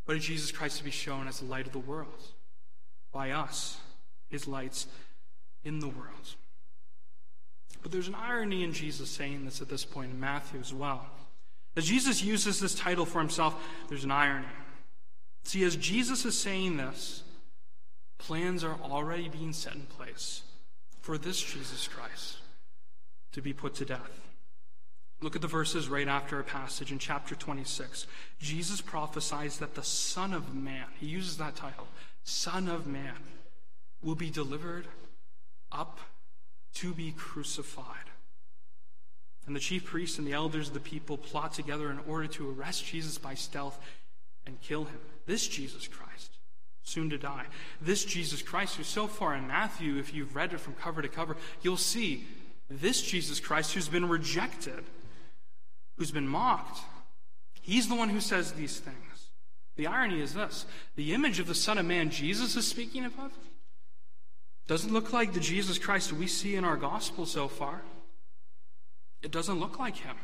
but 0.05 0.19
Jesus 0.19 0.51
Christ 0.51 0.79
to 0.79 0.83
be 0.83 0.91
shown 0.91 1.27
as 1.27 1.39
the 1.39 1.45
light 1.45 1.67
of 1.67 1.73
the 1.73 1.79
world 1.79 2.23
by 3.11 3.31
us, 3.31 3.77
his 4.29 4.47
lights 4.47 4.87
in 5.63 5.79
the 5.79 5.87
world. 5.87 6.35
But 7.81 7.91
there's 7.91 8.07
an 8.07 8.15
irony 8.15 8.63
in 8.63 8.73
Jesus 8.73 9.09
saying 9.09 9.45
this 9.45 9.61
at 9.61 9.69
this 9.69 9.85
point 9.85 10.11
in 10.11 10.19
Matthew 10.19 10.59
as 10.59 10.73
well. 10.73 11.05
As 11.75 11.85
Jesus 11.85 12.23
uses 12.23 12.59
this 12.59 12.73
title 12.73 13.05
for 13.05 13.19
himself, 13.19 13.55
there's 13.89 14.03
an 14.05 14.11
irony. 14.11 14.47
See, 15.43 15.63
as 15.63 15.75
Jesus 15.75 16.25
is 16.25 16.39
saying 16.39 16.77
this, 16.77 17.21
plans 18.17 18.63
are 18.63 18.77
already 18.81 19.29
being 19.29 19.53
set 19.53 19.75
in 19.75 19.81
place 19.81 20.41
for 21.05 21.19
this 21.19 21.39
Jesus 21.39 21.87
Christ 21.87 22.37
to 23.31 23.39
be 23.39 23.53
put 23.53 23.75
to 23.75 23.85
death. 23.85 24.21
Look 25.21 25.35
at 25.35 25.41
the 25.43 25.47
verses 25.47 25.87
right 25.87 26.07
after 26.07 26.37
our 26.37 26.43
passage 26.43 26.91
in 26.91 26.97
chapter 26.97 27.35
26. 27.35 28.07
Jesus 28.39 28.81
prophesies 28.81 29.59
that 29.59 29.75
the 29.75 29.83
Son 29.83 30.33
of 30.33 30.55
Man, 30.55 30.85
he 30.99 31.05
uses 31.05 31.37
that 31.37 31.55
title, 31.55 31.85
Son 32.23 32.67
of 32.67 32.87
Man, 32.87 33.13
will 34.01 34.15
be 34.15 34.31
delivered 34.31 34.87
up 35.71 35.99
to 36.73 36.91
be 36.91 37.11
crucified. 37.11 38.09
And 39.45 39.55
the 39.55 39.59
chief 39.59 39.85
priests 39.85 40.17
and 40.17 40.25
the 40.25 40.33
elders 40.33 40.69
of 40.69 40.73
the 40.73 40.79
people 40.79 41.17
plot 41.17 41.53
together 41.53 41.91
in 41.91 41.99
order 42.07 42.25
to 42.29 42.49
arrest 42.49 42.83
Jesus 42.83 43.19
by 43.19 43.35
stealth 43.35 43.77
and 44.47 44.59
kill 44.59 44.85
him. 44.85 44.99
This 45.27 45.47
Jesus 45.47 45.87
Christ 45.87 46.34
soon 46.85 47.09
to 47.09 47.17
die. 47.17 47.45
This 47.81 48.05
Jesus 48.05 48.41
Christ, 48.41 48.75
who's 48.75 48.87
so 48.87 49.07
far 49.07 49.35
in 49.35 49.47
Matthew, 49.47 49.97
if 49.97 50.13
you've 50.13 50.35
read 50.35 50.53
it 50.53 50.59
from 50.59 50.75
cover 50.75 51.01
to 51.01 51.09
cover, 51.09 51.35
you'll 51.61 51.75
see 51.75 52.25
this 52.69 53.01
Jesus 53.01 53.39
Christ 53.39 53.73
who's 53.73 53.89
been 53.89 54.07
rejected, 54.07 54.85
who's 55.97 56.11
been 56.11 56.27
mocked. 56.27 56.79
He's 57.61 57.89
the 57.89 57.95
one 57.95 58.09
who 58.09 58.21
says 58.21 58.53
these 58.53 58.79
things. 58.79 59.29
The 59.75 59.87
irony 59.87 60.21
is 60.21 60.33
this 60.33 60.65
the 60.95 61.13
image 61.13 61.39
of 61.39 61.47
the 61.47 61.55
Son 61.55 61.77
of 61.77 61.85
Man 61.85 62.09
Jesus 62.09 62.55
is 62.55 62.65
speaking 62.65 63.03
about 63.03 63.31
doesn't 64.67 64.93
look 64.93 65.13
like 65.13 65.33
the 65.33 65.39
Jesus 65.39 65.77
Christ 65.77 66.13
we 66.13 66.27
see 66.27 66.55
in 66.55 66.63
our 66.63 66.77
gospel 66.77 67.25
so 67.25 67.47
far. 67.47 67.81
It 69.21 69.31
doesn't 69.31 69.59
look 69.59 69.77
like 69.77 69.97
him. 69.97 70.15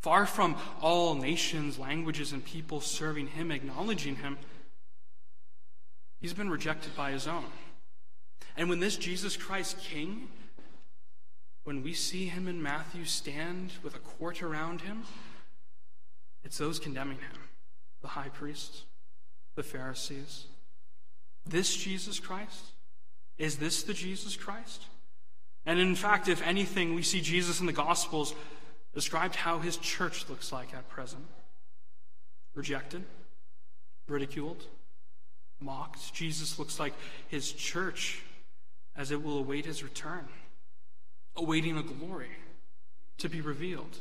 Far 0.00 0.26
from 0.26 0.56
all 0.80 1.14
nations, 1.14 1.78
languages, 1.78 2.32
and 2.32 2.44
people 2.44 2.80
serving 2.80 3.28
him, 3.28 3.52
acknowledging 3.52 4.16
him, 4.16 4.36
He's 6.22 6.32
been 6.32 6.48
rejected 6.48 6.94
by 6.96 7.10
his 7.10 7.26
own. 7.26 7.46
And 8.56 8.68
when 8.68 8.78
this 8.78 8.96
Jesus 8.96 9.36
Christ 9.36 9.76
King, 9.80 10.28
when 11.64 11.82
we 11.82 11.92
see 11.94 12.26
him 12.26 12.46
in 12.46 12.62
Matthew 12.62 13.04
stand 13.04 13.72
with 13.82 13.96
a 13.96 13.98
court 13.98 14.40
around 14.40 14.82
him, 14.82 15.02
it's 16.44 16.58
those 16.58 16.78
condemning 16.78 17.18
him 17.18 17.40
the 18.02 18.08
high 18.08 18.28
priests, 18.28 18.82
the 19.54 19.62
Pharisees. 19.62 20.46
This 21.46 21.76
Jesus 21.76 22.18
Christ? 22.18 22.66
Is 23.38 23.56
this 23.56 23.82
the 23.82 23.94
Jesus 23.94 24.36
Christ? 24.36 24.86
And 25.66 25.78
in 25.78 25.94
fact, 25.94 26.28
if 26.28 26.42
anything, 26.42 26.94
we 26.94 27.02
see 27.02 27.20
Jesus 27.20 27.60
in 27.60 27.66
the 27.66 27.72
Gospels 27.72 28.34
described 28.92 29.36
how 29.36 29.60
his 29.60 29.76
church 29.76 30.28
looks 30.28 30.52
like 30.52 30.74
at 30.74 30.88
present 30.88 31.24
rejected, 32.54 33.04
ridiculed, 34.08 34.66
mocked. 35.64 36.12
Jesus 36.12 36.58
looks 36.58 36.78
like 36.78 36.92
his 37.28 37.52
church 37.52 38.22
as 38.96 39.10
it 39.10 39.22
will 39.22 39.38
await 39.38 39.64
his 39.64 39.82
return, 39.82 40.28
awaiting 41.36 41.78
a 41.78 41.82
glory 41.82 42.30
to 43.18 43.28
be 43.28 43.40
revealed, 43.40 43.96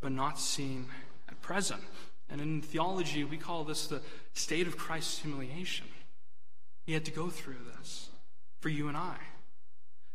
but 0.00 0.12
not 0.12 0.38
seen 0.38 0.86
at 1.28 1.40
present. 1.42 1.82
And 2.30 2.40
in 2.40 2.62
theology, 2.62 3.24
we 3.24 3.36
call 3.36 3.64
this 3.64 3.86
the 3.86 4.00
state 4.32 4.66
of 4.66 4.78
Christ's 4.78 5.18
humiliation. 5.18 5.86
He 6.86 6.94
had 6.94 7.04
to 7.04 7.10
go 7.10 7.28
through 7.28 7.58
this 7.78 8.08
for 8.60 8.68
you 8.68 8.88
and 8.88 8.96
I. 8.96 9.16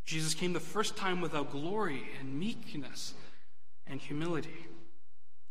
Jesus 0.05 0.33
came 0.33 0.53
the 0.53 0.59
first 0.59 0.95
time 0.95 1.21
without 1.21 1.51
glory 1.51 2.03
and 2.19 2.39
meekness 2.39 3.13
and 3.85 3.99
humility 3.99 4.65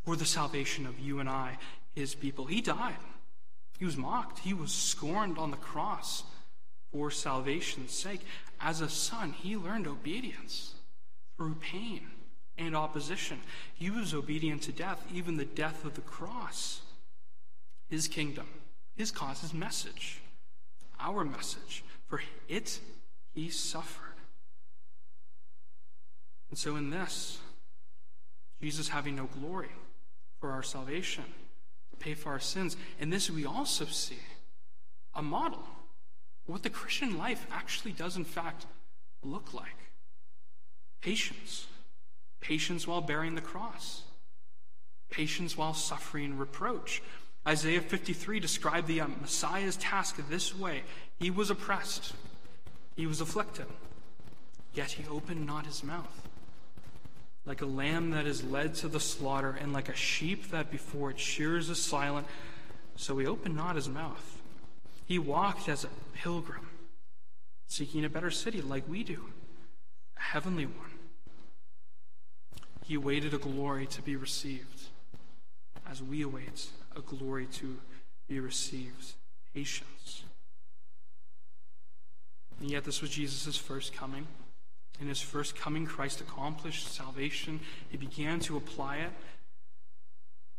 for 0.04 0.16
the 0.16 0.24
salvation 0.24 0.86
of 0.86 0.98
you 0.98 1.20
and 1.20 1.28
I, 1.28 1.58
his 1.94 2.14
people. 2.14 2.46
He 2.46 2.60
died. 2.60 2.96
He 3.78 3.84
was 3.84 3.96
mocked. 3.96 4.40
He 4.40 4.54
was 4.54 4.72
scorned 4.72 5.38
on 5.38 5.50
the 5.50 5.56
cross 5.56 6.24
for 6.92 7.10
salvation's 7.10 7.92
sake. 7.92 8.20
As 8.60 8.80
a 8.80 8.88
son, 8.88 9.32
he 9.32 9.56
learned 9.56 9.86
obedience 9.86 10.74
through 11.36 11.56
pain 11.56 12.00
and 12.56 12.74
opposition. 12.74 13.40
He 13.74 13.90
was 13.90 14.14
obedient 14.14 14.62
to 14.62 14.72
death, 14.72 15.04
even 15.12 15.36
the 15.36 15.44
death 15.44 15.84
of 15.84 15.94
the 15.94 16.00
cross. 16.00 16.80
His 17.88 18.08
kingdom, 18.08 18.46
his 18.96 19.10
cause, 19.10 19.42
his 19.42 19.52
message, 19.54 20.20
our 20.98 21.24
message. 21.24 21.84
For 22.06 22.22
it 22.48 22.80
he 23.34 23.50
suffered. 23.50 24.02
And 26.48 26.58
so, 26.58 26.76
in 26.76 26.90
this, 26.90 27.38
Jesus 28.60 28.88
having 28.88 29.16
no 29.16 29.26
glory 29.26 29.70
for 30.40 30.52
our 30.52 30.62
salvation, 30.62 31.24
pay 31.98 32.14
for 32.14 32.30
our 32.30 32.40
sins, 32.40 32.76
And 33.00 33.12
this 33.12 33.30
we 33.30 33.44
also 33.44 33.84
see 33.84 34.18
a 35.14 35.22
model. 35.22 35.62
What 36.46 36.62
the 36.62 36.70
Christian 36.70 37.18
life 37.18 37.46
actually 37.50 37.92
does, 37.92 38.16
in 38.16 38.24
fact, 38.24 38.66
look 39.22 39.52
like 39.52 39.76
patience. 41.00 41.66
Patience 42.40 42.86
while 42.86 43.00
bearing 43.00 43.34
the 43.34 43.40
cross. 43.40 44.02
Patience 45.10 45.56
while 45.56 45.74
suffering 45.74 46.36
reproach. 46.36 47.02
Isaiah 47.46 47.80
53 47.80 48.40
described 48.40 48.88
the 48.88 49.00
uh, 49.00 49.08
Messiah's 49.20 49.76
task 49.76 50.16
this 50.28 50.56
way 50.56 50.82
He 51.18 51.30
was 51.30 51.50
oppressed, 51.50 52.12
he 52.96 53.06
was 53.06 53.20
afflicted, 53.20 53.66
yet 54.74 54.92
he 54.92 55.06
opened 55.08 55.46
not 55.46 55.66
his 55.66 55.84
mouth. 55.84 56.25
Like 57.46 57.62
a 57.62 57.66
lamb 57.66 58.10
that 58.10 58.26
is 58.26 58.42
led 58.42 58.74
to 58.76 58.88
the 58.88 59.00
slaughter, 59.00 59.56
and 59.60 59.72
like 59.72 59.88
a 59.88 59.94
sheep 59.94 60.50
that 60.50 60.70
before 60.70 61.10
its 61.10 61.22
shears 61.22 61.70
is 61.70 61.80
silent, 61.80 62.26
so 62.96 63.16
he 63.18 63.26
opened 63.26 63.54
not 63.54 63.76
his 63.76 63.88
mouth. 63.88 64.42
He 65.06 65.18
walked 65.18 65.68
as 65.68 65.84
a 65.84 65.88
pilgrim, 66.12 66.68
seeking 67.68 68.04
a 68.04 68.10
better 68.10 68.32
city 68.32 68.60
like 68.60 68.88
we 68.88 69.04
do, 69.04 69.26
a 70.16 70.20
heavenly 70.20 70.66
one. 70.66 70.90
He 72.84 72.94
awaited 72.94 73.32
a 73.32 73.38
glory 73.38 73.86
to 73.86 74.02
be 74.02 74.16
received, 74.16 74.88
as 75.88 76.02
we 76.02 76.22
await 76.22 76.66
a 76.96 77.00
glory 77.00 77.46
to 77.46 77.78
be 78.28 78.40
received. 78.40 79.12
Patience. 79.54 80.24
And 82.60 82.70
yet, 82.70 82.84
this 82.84 83.00
was 83.00 83.10
Jesus' 83.10 83.56
first 83.56 83.94
coming. 83.94 84.26
In 85.00 85.08
his 85.08 85.20
first 85.20 85.56
coming, 85.56 85.86
Christ 85.86 86.20
accomplished 86.20 86.92
salvation. 86.92 87.60
He 87.88 87.96
began 87.96 88.40
to 88.40 88.56
apply 88.56 88.96
it. 88.98 89.12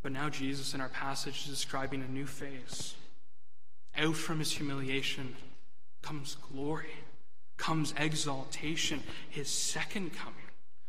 But 0.03 0.11
now, 0.11 0.29
Jesus, 0.29 0.73
in 0.73 0.81
our 0.81 0.89
passage, 0.89 1.45
is 1.45 1.49
describing 1.49 2.01
a 2.01 2.07
new 2.07 2.25
phase. 2.25 2.95
Out 3.97 4.15
from 4.15 4.39
his 4.39 4.51
humiliation 4.51 5.35
comes 6.03 6.37
glory, 6.53 6.91
comes 7.57 7.93
exaltation, 7.97 9.01
his 9.29 9.49
second 9.49 10.13
coming, 10.13 10.35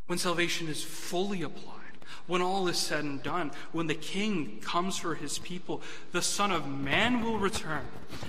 when 0.07 0.19
salvation 0.19 0.69
is 0.69 0.85
fully 0.85 1.43
applied 1.43 1.78
when 2.27 2.43
all 2.43 2.69
is 2.69 2.79
said 2.79 3.05
and 3.05 3.23
done, 3.23 3.51
when 3.73 3.87
the 3.87 3.95
king 3.95 4.61
comes 4.61 4.97
for 4.97 5.15
his 5.15 5.39
people, 5.39 5.83
the 6.13 6.23
Son 6.23 6.53
of 6.53 6.67
Man 6.67 7.23
will 7.23 7.39
return. 7.39 7.85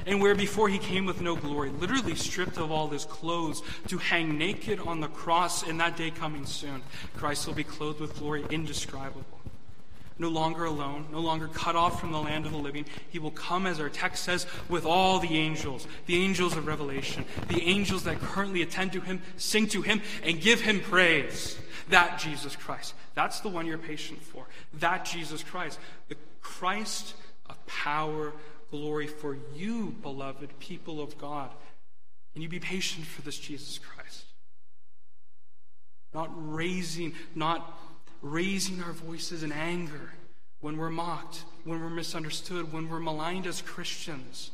And 0.06 0.22
where 0.22 0.36
before 0.36 0.70
he 0.70 0.78
came 0.78 1.06
with 1.06 1.22
no 1.22 1.36
glory, 1.36 1.70
literally 1.70 2.15
stripped 2.15 2.58
of 2.58 2.72
all 2.72 2.89
his 2.89 3.06
clothes, 3.06 3.62
to 3.88 3.98
hang 3.98 4.38
naked 4.38 4.80
on 4.80 5.00
the 5.00 5.08
cross, 5.08 5.63
in 5.63 5.78
that 5.78 5.98
day 5.98 6.12
coming 6.12 6.46
soon, 6.46 6.82
Christ 7.15 7.48
will 7.48 7.54
be 7.54 7.63
clothed 7.63 8.00
with 8.00 8.18
glory 8.18 8.46
indescribable. 8.50 9.26
No 10.22 10.28
longer 10.28 10.65
alone, 10.65 11.08
no 11.13 11.22
longer 11.22 11.48
cut 11.48 11.78
off 11.78 12.02
from 12.02 12.12
the 12.12 12.20
land 12.20 12.46
of 12.46 12.52
the 12.52 12.58
living. 12.58 12.84
He 13.10 13.20
will 13.20 13.32
come, 13.32 13.65
as 13.65 13.80
our 13.80 13.88
text 13.88 14.26
says, 14.26 14.46
with 14.68 14.86
all 14.86 15.20
the 15.20 15.38
angels, 15.38 15.88
the 16.08 16.22
angels 16.22 16.58
of 16.58 16.68
revelation, 16.68 17.24
the 17.48 17.62
angels 17.62 18.04
that 18.04 18.20
currently 18.20 18.62
attend 18.62 18.92
to 18.94 19.02
him, 19.02 19.22
sing 19.38 19.68
to 19.68 19.82
him, 19.82 20.02
and 20.22 20.42
give 20.42 20.60
him 20.60 20.82
praise. 20.82 21.58
That 21.89 22.19
Jesus 22.19 22.56
Christ. 22.56 22.93
That's 23.15 23.39
the 23.39 23.49
one 23.49 23.65
you're 23.65 23.78
patient 23.78 24.21
for. 24.21 24.45
That 24.75 25.06
Jesus 25.06 25.43
Christ. 25.43 25.80
The 26.08 26.15
Christ 26.41 27.13
of 27.49 27.63
power, 27.65 28.34
glory 28.71 29.08
for 29.08 29.38
you, 29.56 29.95
beloved 30.02 30.60
people 30.60 31.02
of 31.02 31.17
God. 31.17 31.49
Can 32.34 32.41
you 32.41 32.49
be 32.49 32.60
patient 32.60 33.06
for 33.06 33.21
this 33.21 33.38
Jesus 33.38 33.80
Christ? 33.80 34.25
Not 36.13 36.30
raising, 36.34 37.13
not 37.36 37.78
raising 38.21 38.82
our 38.82 38.93
voices 38.93 39.43
in 39.43 39.52
anger 39.52 40.13
when 40.62 40.78
we're 40.78 40.89
mocked, 40.89 41.43
when 41.63 41.82
we're 41.82 41.89
misunderstood, 41.89 42.73
when 42.73 42.89
we're 42.89 42.99
maligned 42.99 43.47
as 43.47 43.62
Christians. 43.62 44.52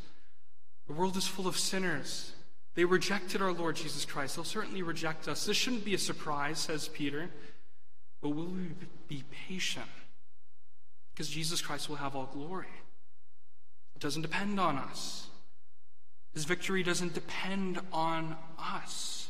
The 0.87 0.93
world 0.93 1.17
is 1.17 1.27
full 1.27 1.47
of 1.47 1.57
sinners. 1.57 2.31
They 2.75 2.85
rejected 2.85 3.41
our 3.41 3.53
Lord 3.53 3.77
Jesus 3.77 4.05
Christ. 4.05 4.35
They'll 4.35 4.43
certainly 4.43 4.83
reject 4.83 5.27
us. 5.27 5.45
This 5.45 5.57
shouldn't 5.57 5.85
be 5.85 5.93
a 5.93 5.97
surprise, 5.97 6.59
says 6.59 6.89
Peter. 6.89 7.29
But 8.21 8.29
will 8.29 8.47
we 8.47 8.69
be 9.07 9.23
patient? 9.47 9.85
Because 11.13 11.29
Jesus 11.29 11.61
Christ 11.61 11.87
will 11.87 11.95
have 11.95 12.15
all 12.15 12.29
glory. 12.33 12.67
It 13.95 14.01
doesn't 14.01 14.21
depend 14.21 14.59
on 14.59 14.77
us. 14.77 15.27
His 16.33 16.43
victory 16.43 16.83
doesn't 16.83 17.13
depend 17.13 17.79
on 17.93 18.35
us. 18.59 19.29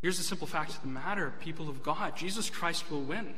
Here's 0.00 0.16
the 0.16 0.24
simple 0.24 0.46
fact 0.46 0.70
of 0.70 0.80
the 0.80 0.88
matter, 0.88 1.32
people 1.40 1.68
of 1.68 1.82
God 1.82 2.16
Jesus 2.16 2.48
Christ 2.48 2.90
will 2.90 3.02
win. 3.02 3.34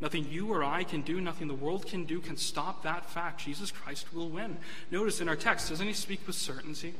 Nothing 0.00 0.26
you 0.30 0.52
or 0.52 0.62
I 0.62 0.84
can 0.84 1.02
do, 1.02 1.20
nothing 1.20 1.48
the 1.48 1.54
world 1.54 1.86
can 1.86 2.04
do 2.04 2.20
can 2.20 2.36
stop 2.36 2.84
that 2.84 3.10
fact. 3.10 3.40
Jesus 3.40 3.70
Christ 3.70 4.14
will 4.14 4.28
win. 4.28 4.56
Notice 4.90 5.20
in 5.20 5.28
our 5.28 5.36
text, 5.36 5.68
doesn't 5.68 5.86
he 5.86 5.92
speak 5.92 6.26
with 6.26 6.36
certainty? 6.36 6.94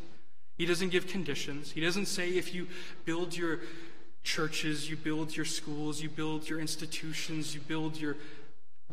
He 0.58 0.66
doesn't 0.66 0.90
give 0.90 1.06
conditions. 1.06 1.70
He 1.70 1.80
doesn't 1.80 2.06
say 2.06 2.30
if 2.30 2.52
you 2.52 2.66
build 3.04 3.36
your 3.36 3.60
churches, 4.24 4.90
you 4.90 4.96
build 4.96 5.34
your 5.36 5.46
schools, 5.46 6.02
you 6.02 6.10
build 6.10 6.48
your 6.48 6.58
institutions, 6.58 7.54
you 7.54 7.60
build 7.60 7.96
your 7.96 8.16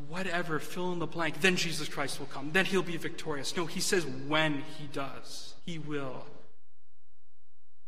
whatever, 0.08 0.60
fill 0.60 0.92
in 0.92 1.00
the 1.00 1.08
blank, 1.08 1.42
then 1.42 1.56
Jesus 1.56 1.88
Christ 1.88 2.20
will 2.20 2.28
come. 2.28 2.52
Then 2.52 2.66
he'll 2.66 2.84
be 2.84 2.98
victorious. 2.98 3.56
No, 3.58 3.66
he 3.66 3.80
says 3.80 4.06
when 4.06 4.64
he 4.78 4.88
does, 4.94 5.56
he 5.66 5.80
will. 5.80 6.26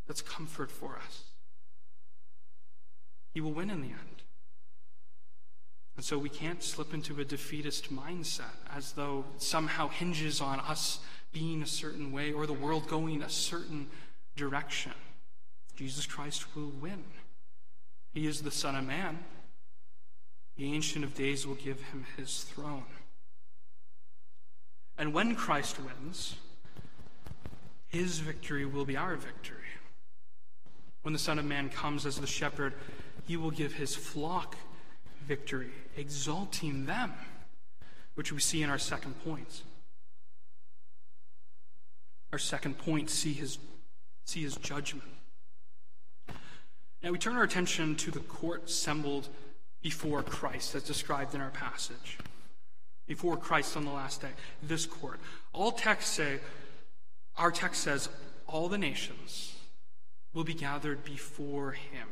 That's 0.07 0.21
comfort 0.21 0.71
for 0.71 0.97
us. 1.05 1.23
He 3.33 3.41
will 3.41 3.51
win 3.51 3.69
in 3.69 3.81
the 3.81 3.89
end. 3.89 4.23
And 5.97 6.05
so 6.05 6.17
we 6.17 6.29
can't 6.29 6.63
slip 6.63 6.93
into 6.93 7.19
a 7.19 7.25
defeatist 7.25 7.93
mindset 7.93 8.55
as 8.73 8.93
though 8.93 9.25
somehow 9.37 9.89
hinges 9.89 10.39
on 10.41 10.59
us 10.61 10.99
being 11.37 11.61
a 11.61 11.67
certain 11.67 12.11
way 12.11 12.33
or 12.33 12.47
the 12.47 12.53
world 12.53 12.87
going 12.87 13.21
a 13.21 13.29
certain 13.29 13.87
direction. 14.35 14.93
Jesus 15.75 16.07
Christ 16.07 16.55
will 16.55 16.71
win. 16.81 17.03
He 18.11 18.25
is 18.25 18.41
the 18.41 18.49
Son 18.49 18.75
of 18.75 18.85
Man. 18.85 19.19
The 20.55 20.73
Ancient 20.73 21.05
of 21.05 21.13
Days 21.13 21.45
will 21.45 21.55
give 21.55 21.79
him 21.79 22.05
his 22.15 22.43
throne. 22.43 22.85
And 24.97 25.13
when 25.13 25.35
Christ 25.35 25.77
wins, 25.79 26.37
his 27.87 28.17
victory 28.17 28.65
will 28.65 28.85
be 28.85 28.97
our 28.97 29.15
victory. 29.15 29.57
When 31.03 31.13
the 31.13 31.19
Son 31.19 31.37
of 31.37 31.45
Man 31.45 31.69
comes 31.69 32.07
as 32.07 32.17
the 32.17 32.25
shepherd, 32.25 32.73
he 33.27 33.37
will 33.37 33.51
give 33.51 33.73
his 33.73 33.95
flock 33.95 34.55
victory, 35.27 35.69
exalting 35.95 36.87
them, 36.87 37.13
which 38.15 38.31
we 38.31 38.39
see 38.39 38.63
in 38.63 38.71
our 38.71 38.79
second 38.79 39.23
point. 39.23 39.61
Our 42.31 42.39
second 42.39 42.77
point, 42.77 43.09
see 43.09 43.33
his, 43.33 43.57
see 44.25 44.43
his 44.43 44.57
judgment. 44.57 45.09
Now 47.03 47.11
we 47.11 47.17
turn 47.17 47.37
our 47.37 47.43
attention 47.43 47.95
to 47.97 48.11
the 48.11 48.19
court 48.19 48.65
assembled 48.65 49.29
before 49.81 50.23
Christ, 50.23 50.75
as 50.75 50.83
described 50.83 51.35
in 51.35 51.41
our 51.41 51.51
passage. 51.51 52.17
Before 53.05 53.37
Christ 53.37 53.77
on 53.77 53.85
the 53.85 53.91
last 53.91 54.21
day, 54.21 54.31
this 54.61 54.85
court. 54.85 55.19
All 55.53 55.71
texts 55.71 56.15
say, 56.15 56.39
our 57.37 57.51
text 57.51 57.83
says, 57.83 58.09
all 58.47 58.67
the 58.67 58.77
nations 58.77 59.55
will 60.33 60.43
be 60.43 60.53
gathered 60.53 61.03
before 61.03 61.71
him. 61.71 62.07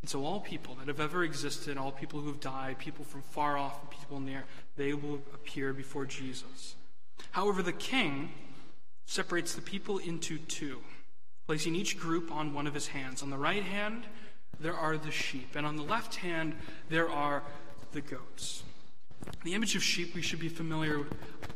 And 0.00 0.08
so 0.08 0.24
all 0.24 0.40
people 0.40 0.74
that 0.76 0.88
have 0.88 1.00
ever 1.00 1.24
existed, 1.24 1.76
all 1.76 1.90
people 1.90 2.20
who 2.20 2.28
have 2.28 2.40
died, 2.40 2.78
people 2.78 3.04
from 3.04 3.22
far 3.22 3.56
off 3.56 3.80
and 3.80 3.90
people 3.90 4.20
near, 4.20 4.44
they 4.76 4.92
will 4.92 5.20
appear 5.32 5.72
before 5.72 6.04
Jesus. 6.04 6.76
However, 7.30 7.62
the 7.62 7.72
king 7.72 8.30
separates 9.06 9.54
the 9.54 9.62
people 9.62 9.98
into 9.98 10.38
two, 10.38 10.80
placing 11.46 11.74
each 11.74 11.98
group 11.98 12.32
on 12.32 12.54
one 12.54 12.66
of 12.66 12.74
his 12.74 12.88
hands. 12.88 13.22
On 13.22 13.30
the 13.30 13.38
right 13.38 13.62
hand, 13.62 14.04
there 14.60 14.74
are 14.74 14.96
the 14.96 15.10
sheep, 15.10 15.56
and 15.56 15.66
on 15.66 15.76
the 15.76 15.82
left 15.82 16.16
hand, 16.16 16.54
there 16.88 17.08
are 17.08 17.42
the 17.92 18.00
goats. 18.00 18.62
The 19.42 19.54
image 19.54 19.74
of 19.76 19.82
sheep, 19.82 20.14
we 20.14 20.22
should 20.22 20.40
be 20.40 20.48
familiar 20.48 21.06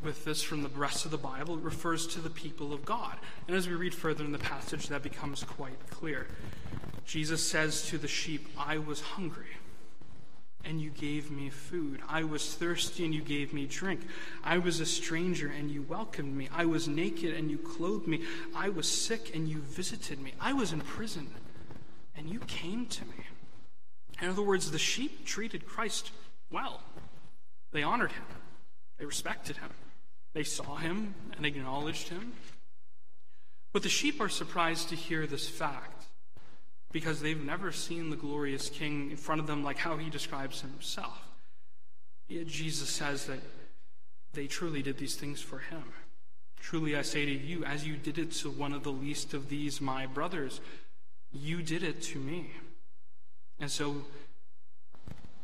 with 0.03 0.25
this 0.25 0.43
from 0.43 0.63
the 0.63 0.69
rest 0.69 1.05
of 1.05 1.11
the 1.11 1.19
Bible. 1.19 1.57
It 1.57 1.63
refers 1.63 2.07
to 2.09 2.21
the 2.21 2.31
people 2.31 2.73
of 2.73 2.85
God. 2.85 3.17
And 3.47 3.57
as 3.57 3.69
we 3.69 3.75
read 3.75 3.95
further 3.95 4.25
in 4.25 4.33
the 4.33 4.39
passage, 4.39 4.89
that 4.89 5.03
becomes 5.03 5.43
quite 5.43 5.79
clear. 5.91 6.27
Jesus 7.05 7.47
says 7.47 7.87
to 7.89 7.99
the 7.99 8.09
sheep, 8.09 8.49
I 8.59 8.79
was 8.79 9.01
hungry, 9.01 9.57
and 10.65 10.81
you 10.81 10.91
gave 10.91 11.31
me 11.31 11.51
food. 11.51 12.01
I 12.09 12.25
was 12.25 12.55
thirsty, 12.55 13.05
and 13.05 13.15
you 13.15 13.23
gave 13.23 13.53
me 13.53 13.67
drink. 13.67 14.01
I 14.45 14.59
was 14.59 14.81
a 14.81 14.87
stranger, 14.87 15.49
and 15.49 15.71
you 15.71 15.83
welcomed 15.83 16.37
me. 16.37 16.49
I 16.53 16.67
was 16.67 16.89
naked, 16.89 17.35
and 17.35 17.51
you 17.51 17.59
clothed 17.59 18.07
me. 18.07 18.25
I 18.55 18.69
was 18.69 18.89
sick, 18.89 19.35
and 19.35 19.49
you 19.49 19.59
visited 19.59 20.21
me. 20.21 20.35
I 20.41 20.53
was 20.53 20.73
in 20.73 20.81
prison, 20.81 21.29
and 22.17 22.29
you 22.29 22.41
came 22.41 22.87
to 22.87 23.05
me. 23.05 23.25
In 24.21 24.29
other 24.29 24.43
words, 24.43 24.71
the 24.71 24.79
sheep 24.79 25.25
treated 25.25 25.67
Christ 25.67 26.11
well. 26.51 26.83
They 27.73 27.83
honored 27.83 28.13
him, 28.13 28.25
they 28.99 29.05
respected 29.05 29.59
him, 29.59 29.71
they 30.33 30.45
saw 30.45 30.77
him 30.77 31.15
and 31.37 31.45
acknowledged 31.45 32.09
him. 32.09 32.33
But 33.73 33.83
the 33.83 33.89
sheep 33.89 34.21
are 34.21 34.31
surprised 34.31 34.89
to 34.89 34.97
hear 34.97 35.27
this 35.27 35.49
fact 35.49 35.98
because 36.93 37.21
they've 37.21 37.45
never 37.45 37.71
seen 37.71 38.11
the 38.11 38.17
glorious 38.17 38.71
king 38.71 39.11
in 39.11 39.17
front 39.17 39.41
of 39.41 39.47
them 39.47 39.63
like 39.63 39.79
how 39.79 39.97
he 39.97 40.11
describes 40.11 40.61
himself. 40.61 41.21
Yet 42.29 42.47
Jesus 42.47 42.89
says 42.89 43.27
that 43.27 43.41
they 44.33 44.47
truly 44.47 44.83
did 44.83 44.99
these 44.99 45.17
things 45.17 45.41
for 45.41 45.59
him. 45.59 45.85
Truly, 46.61 46.97
I 46.97 47.03
say 47.03 47.25
to 47.25 47.31
you, 47.31 47.65
as 47.65 47.87
you 47.87 47.97
did 47.97 48.19
it 48.19 48.33
to 48.33 48.51
one 48.51 48.73
of 48.73 48.83
the 48.83 48.93
least 48.93 49.33
of 49.33 49.49
these, 49.49 49.81
my 49.81 50.07
brothers, 50.07 50.61
you 51.33 51.63
did 51.63 51.83
it 51.83 52.03
to 52.03 52.19
me. 52.19 52.51
And 53.61 53.71
so 53.71 54.05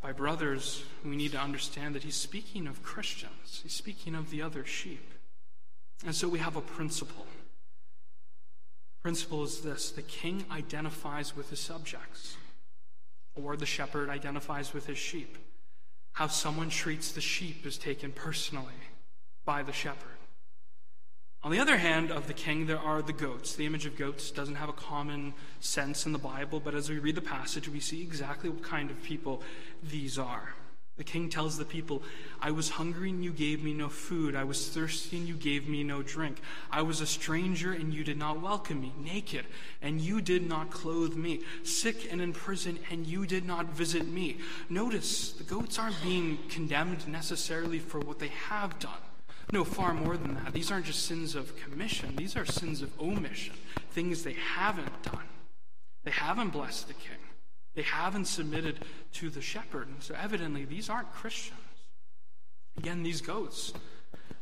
by 0.02 0.12
brothers, 0.12 0.84
we 1.04 1.16
need 1.16 1.32
to 1.32 1.40
understand 1.40 1.94
that 1.94 2.02
he's 2.02 2.14
speaking 2.14 2.66
of 2.66 2.82
Christians, 2.82 3.60
he's 3.62 3.72
speaking 3.72 4.14
of 4.14 4.30
the 4.30 4.42
other 4.42 4.64
sheep. 4.64 5.10
And 6.04 6.14
so 6.14 6.28
we 6.28 6.38
have 6.40 6.56
a 6.56 6.60
principle. 6.60 7.26
Principle 9.04 9.44
is 9.44 9.60
this 9.60 9.90
the 9.90 10.00
king 10.00 10.46
identifies 10.50 11.36
with 11.36 11.50
his 11.50 11.60
subjects, 11.60 12.38
or 13.34 13.54
the 13.54 13.66
shepherd 13.66 14.08
identifies 14.08 14.72
with 14.72 14.86
his 14.86 14.96
sheep. 14.96 15.36
How 16.14 16.28
someone 16.28 16.70
treats 16.70 17.12
the 17.12 17.20
sheep 17.20 17.66
is 17.66 17.76
taken 17.76 18.12
personally 18.12 18.72
by 19.44 19.62
the 19.62 19.74
shepherd. 19.74 20.08
On 21.42 21.52
the 21.52 21.58
other 21.58 21.76
hand 21.76 22.10
of 22.10 22.28
the 22.28 22.32
king, 22.32 22.64
there 22.64 22.78
are 22.78 23.02
the 23.02 23.12
goats. 23.12 23.54
The 23.54 23.66
image 23.66 23.84
of 23.84 23.98
goats 23.98 24.30
doesn't 24.30 24.54
have 24.54 24.70
a 24.70 24.72
common 24.72 25.34
sense 25.60 26.06
in 26.06 26.12
the 26.12 26.18
Bible, 26.18 26.58
but 26.58 26.74
as 26.74 26.88
we 26.88 26.98
read 26.98 27.16
the 27.16 27.20
passage, 27.20 27.68
we 27.68 27.80
see 27.80 28.00
exactly 28.00 28.48
what 28.48 28.62
kind 28.62 28.90
of 28.90 29.02
people 29.02 29.42
these 29.82 30.18
are. 30.18 30.54
The 30.96 31.04
king 31.04 31.28
tells 31.28 31.58
the 31.58 31.64
people, 31.64 32.04
I 32.40 32.52
was 32.52 32.70
hungry 32.70 33.10
and 33.10 33.24
you 33.24 33.32
gave 33.32 33.64
me 33.64 33.74
no 33.74 33.88
food. 33.88 34.36
I 34.36 34.44
was 34.44 34.68
thirsty 34.68 35.16
and 35.16 35.26
you 35.26 35.34
gave 35.34 35.68
me 35.68 35.82
no 35.82 36.02
drink. 36.02 36.40
I 36.70 36.82
was 36.82 37.00
a 37.00 37.06
stranger 37.06 37.72
and 37.72 37.92
you 37.92 38.04
did 38.04 38.16
not 38.16 38.40
welcome 38.40 38.80
me, 38.80 38.92
naked 39.02 39.44
and 39.82 40.00
you 40.00 40.20
did 40.20 40.48
not 40.48 40.70
clothe 40.70 41.16
me, 41.16 41.40
sick 41.64 42.12
and 42.12 42.20
in 42.20 42.32
prison 42.32 42.78
and 42.92 43.06
you 43.06 43.26
did 43.26 43.44
not 43.44 43.70
visit 43.70 44.06
me. 44.06 44.38
Notice 44.68 45.32
the 45.32 45.42
goats 45.42 45.80
aren't 45.80 46.00
being 46.00 46.38
condemned 46.48 47.08
necessarily 47.08 47.80
for 47.80 47.98
what 47.98 48.20
they 48.20 48.28
have 48.28 48.78
done. 48.78 48.92
No, 49.52 49.64
far 49.64 49.94
more 49.94 50.16
than 50.16 50.34
that. 50.36 50.52
These 50.52 50.70
aren't 50.70 50.86
just 50.86 51.06
sins 51.06 51.34
of 51.34 51.56
commission, 51.56 52.14
these 52.16 52.36
are 52.36 52.46
sins 52.46 52.82
of 52.82 52.90
omission, 53.00 53.54
things 53.90 54.22
they 54.22 54.34
haven't 54.34 55.02
done. 55.02 55.26
They 56.04 56.12
haven't 56.12 56.50
blessed 56.50 56.86
the 56.86 56.94
king, 56.94 57.18
they 57.74 57.82
haven't 57.82 58.26
submitted 58.26 58.84
to 59.14 59.30
the 59.30 59.40
shepherd. 59.40 59.88
And 59.88 60.02
so, 60.02 60.14
evidently, 60.20 60.64
these 60.64 60.88
aren't 60.88 61.12
Christians. 61.12 61.58
Again, 62.76 63.02
these 63.02 63.20
goats, 63.20 63.72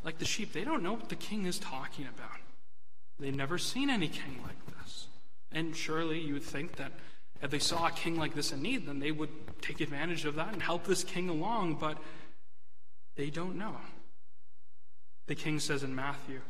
like 0.04 0.18
the 0.18 0.24
sheep, 0.24 0.52
they 0.52 0.64
don't 0.64 0.82
know 0.82 0.94
what 0.94 1.08
the 1.08 1.16
king 1.16 1.46
is 1.46 1.58
talking 1.58 2.06
about. 2.06 2.38
They've 3.18 3.34
never 3.34 3.58
seen 3.58 3.90
any 3.90 4.08
king 4.08 4.40
like 4.42 4.78
this. 4.78 5.06
And 5.50 5.76
surely 5.76 6.20
you 6.20 6.34
would 6.34 6.42
think 6.42 6.76
that 6.76 6.92
if 7.42 7.50
they 7.50 7.58
saw 7.58 7.88
a 7.88 7.90
king 7.90 8.16
like 8.16 8.34
this 8.34 8.52
in 8.52 8.62
need, 8.62 8.86
then 8.86 9.00
they 9.00 9.10
would 9.10 9.30
take 9.60 9.80
advantage 9.80 10.24
of 10.24 10.36
that 10.36 10.52
and 10.52 10.62
help 10.62 10.84
this 10.84 11.04
king 11.04 11.28
along, 11.28 11.74
but 11.74 11.98
they 13.16 13.30
don't 13.30 13.56
know. 13.56 13.76
The 15.26 15.34
king 15.34 15.58
says 15.60 15.82
in 15.82 15.94
Matthew 15.94 16.40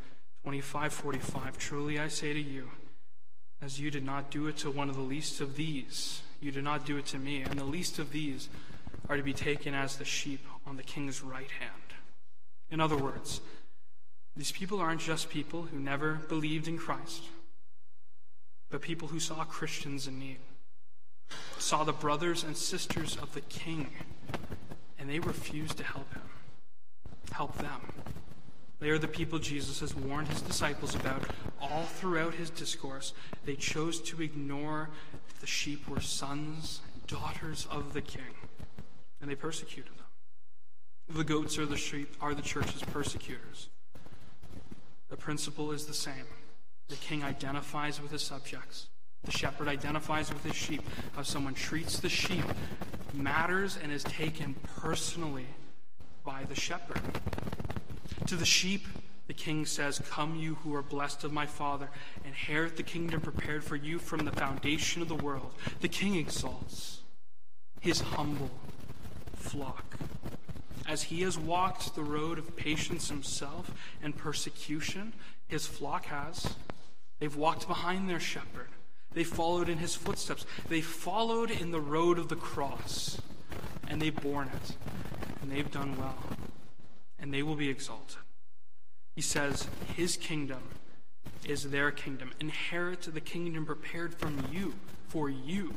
25 0.44 0.92
45, 0.92 1.58
Truly 1.58 1.98
I 1.98 2.08
say 2.08 2.32
to 2.32 2.40
you, 2.40 2.70
as 3.60 3.80
you 3.80 3.90
did 3.90 4.04
not 4.04 4.30
do 4.30 4.46
it 4.48 4.56
to 4.58 4.70
one 4.70 4.88
of 4.88 4.96
the 4.96 5.02
least 5.02 5.40
of 5.40 5.56
these, 5.56 6.22
you 6.42 6.50
did 6.50 6.64
not 6.64 6.84
do 6.84 6.98
it 6.98 7.06
to 7.06 7.18
me. 7.18 7.42
And 7.42 7.58
the 7.58 7.64
least 7.64 7.98
of 7.98 8.10
these 8.10 8.48
are 9.08 9.16
to 9.16 9.22
be 9.22 9.32
taken 9.32 9.74
as 9.74 9.96
the 9.96 10.04
sheep 10.04 10.44
on 10.66 10.76
the 10.76 10.82
king's 10.82 11.22
right 11.22 11.50
hand. 11.50 11.70
In 12.70 12.80
other 12.80 12.96
words, 12.96 13.40
these 14.36 14.50
people 14.50 14.80
aren't 14.80 15.00
just 15.00 15.28
people 15.28 15.62
who 15.62 15.78
never 15.78 16.14
believed 16.28 16.66
in 16.66 16.78
Christ, 16.78 17.24
but 18.70 18.80
people 18.80 19.08
who 19.08 19.20
saw 19.20 19.44
Christians 19.44 20.08
in 20.08 20.18
need, 20.18 20.38
saw 21.58 21.84
the 21.84 21.92
brothers 21.92 22.42
and 22.42 22.56
sisters 22.56 23.16
of 23.16 23.34
the 23.34 23.42
king, 23.42 23.90
and 24.98 25.08
they 25.08 25.20
refused 25.20 25.76
to 25.78 25.84
help 25.84 26.12
him, 26.12 26.22
help 27.30 27.56
them. 27.58 27.92
They 28.82 28.90
are 28.90 28.98
the 28.98 29.06
people 29.06 29.38
Jesus 29.38 29.78
has 29.78 29.94
warned 29.94 30.26
his 30.26 30.42
disciples 30.42 30.96
about 30.96 31.22
all 31.60 31.84
throughout 31.84 32.34
his 32.34 32.50
discourse. 32.50 33.14
They 33.44 33.54
chose 33.54 34.00
to 34.00 34.20
ignore 34.20 34.90
that 35.28 35.40
the 35.40 35.46
sheep 35.46 35.88
were 35.88 36.00
sons 36.00 36.80
and 36.92 37.06
daughters 37.06 37.68
of 37.70 37.92
the 37.92 38.00
king, 38.00 38.34
and 39.20 39.30
they 39.30 39.36
persecuted 39.36 39.92
them. 39.92 41.16
The 41.16 41.22
goats 41.22 41.58
are 41.58 41.66
the 41.66 41.76
sheep 41.76 42.16
are 42.20 42.34
the 42.34 42.42
church's 42.42 42.82
persecutors. 42.82 43.68
The 45.10 45.16
principle 45.16 45.70
is 45.70 45.86
the 45.86 45.94
same. 45.94 46.26
The 46.88 46.96
king 46.96 47.22
identifies 47.22 48.02
with 48.02 48.10
his 48.10 48.22
subjects. 48.22 48.88
The 49.22 49.30
shepherd 49.30 49.68
identifies 49.68 50.32
with 50.32 50.42
his 50.42 50.56
sheep. 50.56 50.82
How 51.14 51.22
someone 51.22 51.54
treats 51.54 52.00
the 52.00 52.08
sheep 52.08 52.44
matters 53.14 53.78
and 53.80 53.92
is 53.92 54.02
taken 54.02 54.56
personally 54.80 55.46
by 56.24 56.42
the 56.48 56.56
shepherd. 56.56 57.00
To 58.26 58.36
the 58.36 58.44
sheep, 58.44 58.86
the 59.26 59.34
king 59.34 59.66
says, 59.66 60.00
Come, 60.10 60.36
you 60.36 60.56
who 60.56 60.74
are 60.74 60.82
blessed 60.82 61.24
of 61.24 61.32
my 61.32 61.46
Father, 61.46 61.90
inherit 62.24 62.76
the 62.76 62.82
kingdom 62.82 63.20
prepared 63.20 63.64
for 63.64 63.76
you 63.76 63.98
from 63.98 64.24
the 64.24 64.32
foundation 64.32 65.02
of 65.02 65.08
the 65.08 65.14
world. 65.14 65.52
The 65.80 65.88
king 65.88 66.16
exalts 66.16 67.00
his 67.80 68.00
humble 68.00 68.50
flock. 69.34 69.96
As 70.86 71.04
he 71.04 71.22
has 71.22 71.36
walked 71.36 71.94
the 71.94 72.02
road 72.02 72.38
of 72.38 72.56
patience 72.56 73.08
himself 73.08 73.72
and 74.02 74.16
persecution, 74.16 75.12
his 75.48 75.66
flock 75.66 76.06
has. 76.06 76.54
They've 77.18 77.34
walked 77.34 77.66
behind 77.66 78.08
their 78.08 78.20
shepherd. 78.20 78.68
They 79.14 79.24
followed 79.24 79.68
in 79.68 79.78
his 79.78 79.94
footsteps. 79.94 80.46
They 80.68 80.80
followed 80.80 81.50
in 81.50 81.70
the 81.70 81.80
road 81.80 82.18
of 82.18 82.28
the 82.28 82.36
cross, 82.36 83.20
and 83.88 84.00
they've 84.00 84.14
borne 84.14 84.48
it, 84.48 84.76
and 85.40 85.50
they've 85.50 85.70
done 85.70 85.96
well 85.98 86.16
and 87.22 87.32
they 87.32 87.42
will 87.42 87.54
be 87.54 87.70
exalted. 87.70 88.18
He 89.14 89.22
says, 89.22 89.68
His 89.96 90.16
kingdom 90.16 90.62
is 91.46 91.70
their 91.70 91.90
kingdom. 91.92 92.32
Inherit 92.40 93.02
the 93.02 93.20
kingdom 93.20 93.64
prepared 93.64 94.14
from 94.14 94.44
you, 94.52 94.74
for 95.08 95.30
you, 95.30 95.74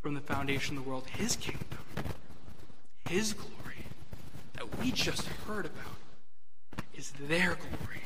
from 0.00 0.14
the 0.14 0.20
foundation 0.20 0.76
of 0.78 0.84
the 0.84 0.88
world. 0.88 1.06
His 1.08 1.36
kingdom, 1.36 1.78
His 3.08 3.32
glory 3.32 3.86
that 4.54 4.78
we 4.78 4.92
just 4.92 5.26
heard 5.26 5.66
about 5.66 6.84
is 6.94 7.12
their 7.28 7.56
glory. 7.56 8.02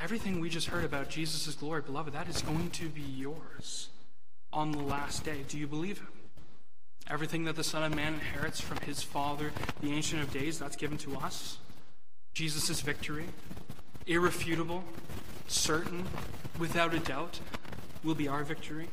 Everything 0.00 0.40
we 0.40 0.50
just 0.50 0.68
heard 0.68 0.84
about 0.84 1.08
Jesus' 1.08 1.54
glory, 1.54 1.82
beloved, 1.82 2.12
that 2.12 2.28
is 2.28 2.42
going 2.42 2.70
to 2.70 2.88
be 2.88 3.00
yours 3.00 3.88
on 4.52 4.72
the 4.72 4.82
last 4.82 5.24
day. 5.24 5.44
Do 5.48 5.56
you 5.58 5.66
believe 5.66 5.98
it? 5.98 6.15
Everything 7.08 7.44
that 7.44 7.54
the 7.54 7.64
Son 7.64 7.84
of 7.84 7.94
Man 7.94 8.14
inherits 8.14 8.60
from 8.60 8.78
his 8.78 9.02
Father, 9.02 9.52
the 9.80 9.92
Ancient 9.92 10.22
of 10.22 10.32
Days, 10.32 10.58
that's 10.58 10.76
given 10.76 10.98
to 10.98 11.16
us. 11.16 11.58
Jesus' 12.34 12.80
victory, 12.80 13.26
irrefutable, 14.06 14.82
certain, 15.46 16.06
without 16.58 16.94
a 16.94 16.98
doubt, 16.98 17.40
will 18.02 18.14
be 18.14 18.26
our 18.26 18.42
victory. 18.42 18.88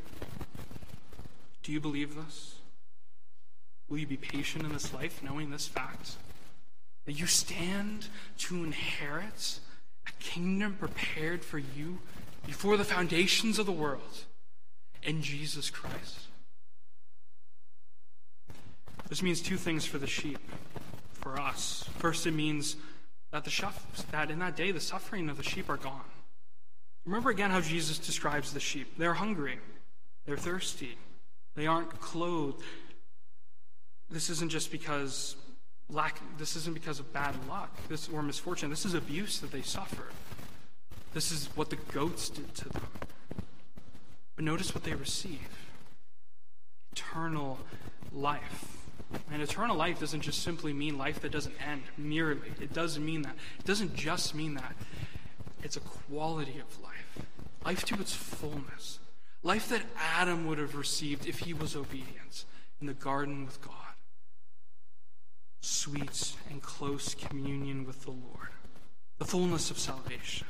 Do 1.63 1.71
you 1.71 1.79
believe 1.79 2.15
this? 2.15 2.55
Will 3.89 3.97
you 3.97 4.07
be 4.07 4.17
patient 4.17 4.63
in 4.63 4.73
this 4.73 4.93
life 4.93 5.21
knowing 5.23 5.49
this 5.49 5.67
fact? 5.67 6.15
That 7.05 7.13
you 7.13 7.25
stand 7.25 8.07
to 8.39 8.63
inherit 8.63 9.59
a 10.07 10.11
kingdom 10.23 10.75
prepared 10.79 11.43
for 11.43 11.57
you 11.57 11.99
before 12.45 12.77
the 12.77 12.83
foundations 12.83 13.59
of 13.59 13.65
the 13.65 13.71
world 13.71 14.25
in 15.01 15.21
Jesus 15.21 15.69
Christ? 15.69 16.27
This 19.09 19.21
means 19.21 19.41
two 19.41 19.57
things 19.57 19.85
for 19.85 19.97
the 19.97 20.07
sheep, 20.07 20.39
for 21.13 21.39
us. 21.39 21.87
First, 21.97 22.25
it 22.25 22.31
means 22.31 22.75
that, 23.31 23.43
the 23.43 23.71
that 24.11 24.31
in 24.31 24.39
that 24.39 24.55
day 24.55 24.71
the 24.71 24.79
suffering 24.79 25.29
of 25.29 25.37
the 25.37 25.43
sheep 25.43 25.69
are 25.69 25.77
gone. 25.77 26.01
Remember 27.05 27.29
again 27.29 27.51
how 27.51 27.61
Jesus 27.61 27.97
describes 27.97 28.53
the 28.53 28.59
sheep. 28.59 28.97
They're 28.97 29.13
hungry, 29.13 29.59
they're 30.25 30.37
thirsty, 30.37 30.97
they 31.55 31.67
aren't 31.67 31.99
clothed. 31.99 32.63
This 34.09 34.29
isn't 34.29 34.49
just 34.49 34.71
because 34.71 35.35
lack 35.89 36.19
this 36.37 36.55
isn't 36.55 36.73
because 36.73 36.99
of 36.99 37.11
bad 37.13 37.35
luck 37.47 37.69
this 37.89 38.09
or 38.09 38.23
misfortune 38.23 38.69
this 38.69 38.85
is 38.85 38.93
abuse 38.93 39.39
that 39.39 39.51
they 39.51 39.61
suffer. 39.61 40.05
this 41.13 41.31
is 41.31 41.49
what 41.55 41.69
the 41.69 41.75
goats 41.91 42.29
did 42.29 42.53
to 42.55 42.69
them 42.69 42.87
but 44.35 44.45
notice 44.45 44.73
what 44.73 44.83
they 44.83 44.93
receive 44.93 45.49
eternal 46.93 47.59
life 48.11 48.82
and 49.31 49.41
eternal 49.41 49.75
life 49.75 49.99
doesn't 49.99 50.21
just 50.21 50.41
simply 50.43 50.73
mean 50.73 50.97
life 50.97 51.19
that 51.21 51.31
doesn't 51.31 51.55
end 51.65 51.83
merely 51.97 52.51
it 52.61 52.73
doesn't 52.73 53.05
mean 53.05 53.21
that 53.21 53.35
it 53.59 53.65
doesn't 53.65 53.95
just 53.95 54.35
mean 54.35 54.53
that 54.55 54.73
it's 55.61 55.77
a 55.77 55.81
quality 55.81 56.59
of 56.59 56.81
life 56.81 57.25
life 57.65 57.85
to 57.85 57.99
its 57.99 58.13
fullness 58.13 58.99
life 59.43 59.69
that 59.69 59.83
adam 59.97 60.47
would 60.47 60.57
have 60.57 60.75
received 60.75 61.27
if 61.27 61.39
he 61.39 61.53
was 61.53 61.75
obedient 61.75 62.45
in 62.81 62.87
the 62.87 62.93
garden 62.93 63.45
with 63.45 63.61
god 63.61 63.83
sweet 65.63 66.33
and 66.49 66.61
close 66.61 67.15
communion 67.15 67.85
with 67.85 68.03
the 68.03 68.11
Lord, 68.11 68.49
the 69.17 69.25
fullness 69.25 69.71
of 69.71 69.79
salvation. 69.79 70.47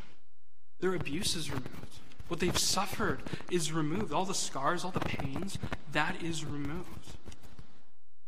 Their 0.79 0.95
abuse 0.95 1.35
is 1.35 1.51
removed. 1.51 1.99
What 2.27 2.39
they've 2.39 2.57
suffered 2.57 3.21
is 3.51 3.71
removed. 3.71 4.11
All 4.11 4.25
the 4.25 4.33
scars, 4.33 4.83
all 4.83 4.91
the 4.91 4.99
pains, 4.99 5.59
that 5.91 6.21
is 6.23 6.43
removed. 6.43 7.17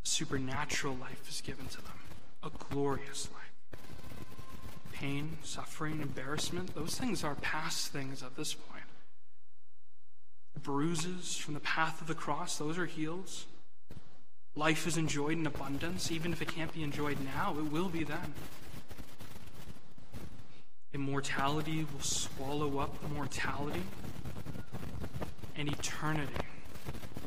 Supernatural 0.06 0.96
life 0.96 1.28
is 1.28 1.42
given 1.42 1.66
to 1.66 1.78
them, 1.78 1.98
a 2.44 2.52
glorious 2.70 3.28
life. 3.34 3.80
Pain, 4.94 5.40
suffering, 5.42 6.00
embarrassment, 6.00 6.76
those 6.76 6.96
things 6.96 7.24
are 7.24 7.34
past 7.36 7.88
things 7.88 8.22
at 8.22 8.38
this 8.38 8.54
point. 8.54 8.84
The 10.54 10.60
bruises 10.60 11.36
from 11.36 11.56
the 11.56 11.60
path 11.60 12.02
of 12.02 12.08
the 12.08 12.14
cross, 12.14 12.60
those 12.60 12.78
are 12.78 12.86
healed. 12.86 13.32
Life 14.56 14.86
is 14.86 14.96
enjoyed 14.96 15.40
in 15.40 15.48
abundance. 15.48 16.12
Even 16.12 16.32
if 16.32 16.42
it 16.42 16.50
can't 16.50 16.72
be 16.72 16.84
enjoyed 16.84 17.18
now, 17.20 17.56
it 17.58 17.72
will 17.72 17.90
be 17.90 18.04
then. 18.04 18.36
Immortality 20.94 21.86
will 21.92 22.02
swallow 22.02 22.78
up 22.78 22.96
mortality, 23.12 23.84
and 25.58 25.68
eternity 25.68 26.46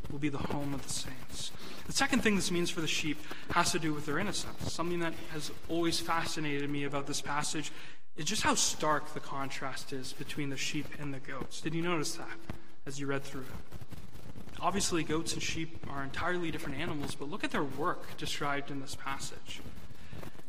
will 0.09 0.17
be 0.17 0.29
the 0.29 0.37
home 0.37 0.73
of 0.73 0.81
the 0.81 0.93
saints. 0.93 1.51
The 1.89 1.95
second 1.95 2.21
thing 2.21 2.35
this 2.35 2.51
means 2.51 2.69
for 2.69 2.81
the 2.81 2.87
sheep 2.87 3.17
has 3.49 3.71
to 3.71 3.79
do 3.79 3.95
with 3.95 4.05
their 4.05 4.19
innocence. 4.19 4.71
Something 4.71 4.99
that 4.99 5.15
has 5.33 5.49
always 5.69 5.99
fascinated 5.99 6.69
me 6.69 6.83
about 6.83 7.07
this 7.07 7.19
passage 7.19 7.71
is 8.15 8.25
just 8.25 8.43
how 8.43 8.53
stark 8.53 9.15
the 9.15 9.19
contrast 9.19 9.91
is 9.91 10.13
between 10.13 10.51
the 10.51 10.55
sheep 10.55 10.85
and 10.99 11.11
the 11.11 11.17
goats. 11.17 11.61
Did 11.61 11.73
you 11.73 11.81
notice 11.81 12.13
that 12.13 12.37
as 12.85 12.99
you 12.99 13.07
read 13.07 13.23
through 13.23 13.41
it? 13.41 14.59
Obviously, 14.61 15.01
goats 15.03 15.33
and 15.33 15.41
sheep 15.41 15.83
are 15.89 16.03
entirely 16.03 16.51
different 16.51 16.77
animals, 16.77 17.15
but 17.15 17.27
look 17.27 17.43
at 17.43 17.49
their 17.49 17.63
work 17.63 18.15
described 18.17 18.69
in 18.69 18.81
this 18.81 18.93
passage. 18.93 19.59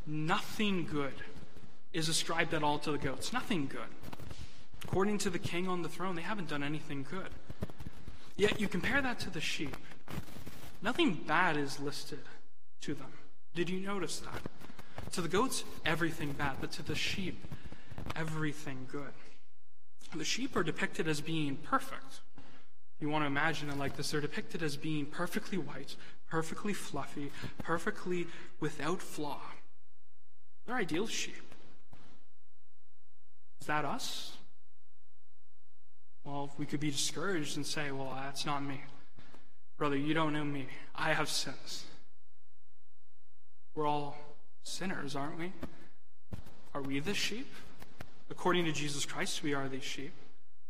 Nothing 0.06 0.84
good 0.84 1.14
is 1.94 2.10
ascribed 2.10 2.52
at 2.52 2.62
all 2.62 2.78
to 2.80 2.92
the 2.92 2.98
goats. 2.98 3.32
Nothing 3.32 3.66
good. 3.66 3.80
According 4.84 5.16
to 5.18 5.30
the 5.30 5.38
king 5.38 5.68
on 5.68 5.80
the 5.80 5.88
throne, 5.88 6.16
they 6.16 6.22
haven't 6.22 6.50
done 6.50 6.62
anything 6.62 7.06
good. 7.10 7.30
Yet 8.36 8.60
you 8.60 8.68
compare 8.68 9.00
that 9.00 9.18
to 9.20 9.30
the 9.30 9.40
sheep. 9.40 9.74
Nothing 10.82 11.14
bad 11.26 11.56
is 11.56 11.80
listed 11.80 12.20
to 12.82 12.94
them. 12.94 13.12
Did 13.54 13.68
you 13.68 13.80
notice 13.80 14.20
that? 14.20 15.12
To 15.12 15.20
the 15.20 15.28
goats, 15.28 15.64
everything 15.84 16.32
bad, 16.32 16.56
but 16.60 16.72
to 16.72 16.82
the 16.82 16.94
sheep, 16.94 17.44
everything 18.16 18.86
good. 18.90 19.12
The 20.14 20.24
sheep 20.24 20.56
are 20.56 20.62
depicted 20.62 21.08
as 21.08 21.20
being 21.20 21.56
perfect 21.56 22.20
you 23.00 23.08
want 23.08 23.22
to 23.22 23.26
imagine 23.26 23.70
it 23.70 23.78
like 23.78 23.96
this, 23.96 24.10
they're 24.10 24.20
depicted 24.20 24.62
as 24.62 24.76
being 24.76 25.06
perfectly 25.06 25.56
white, 25.56 25.96
perfectly 26.28 26.74
fluffy, 26.74 27.32
perfectly 27.62 28.26
without 28.60 29.00
flaw. 29.00 29.40
They're 30.66 30.76
ideal 30.76 31.06
sheep. 31.06 31.54
Is 33.60 33.66
that 33.66 33.86
us? 33.86 34.36
Well, 36.24 36.50
we 36.58 36.66
could 36.66 36.80
be 36.80 36.90
discouraged 36.90 37.56
and 37.56 37.64
say, 37.64 37.90
well, 37.90 38.12
that's 38.14 38.44
not 38.44 38.62
me. 38.62 38.82
Brother, 39.80 39.96
you 39.96 40.12
don't 40.12 40.34
know 40.34 40.44
me. 40.44 40.66
I 40.94 41.14
have 41.14 41.30
sins. 41.30 41.84
We're 43.74 43.86
all 43.86 44.14
sinners, 44.62 45.16
aren't 45.16 45.38
we? 45.38 45.54
Are 46.74 46.82
we 46.82 47.00
the 47.00 47.14
sheep? 47.14 47.50
According 48.28 48.66
to 48.66 48.72
Jesus 48.72 49.06
Christ, 49.06 49.42
we 49.42 49.54
are 49.54 49.68
these 49.68 49.82
sheep. 49.82 50.12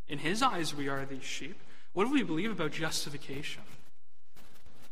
In 0.07 0.19
his 0.19 0.45
eyes, 0.45 0.77
we 0.77 0.89
are 0.89 1.05
these 1.05 1.25
sheep. 1.25 1.59
What 1.93 2.05
do 2.05 2.13
we 2.13 2.23
believe 2.23 2.53
about 2.53 2.71
justification? 2.71 3.65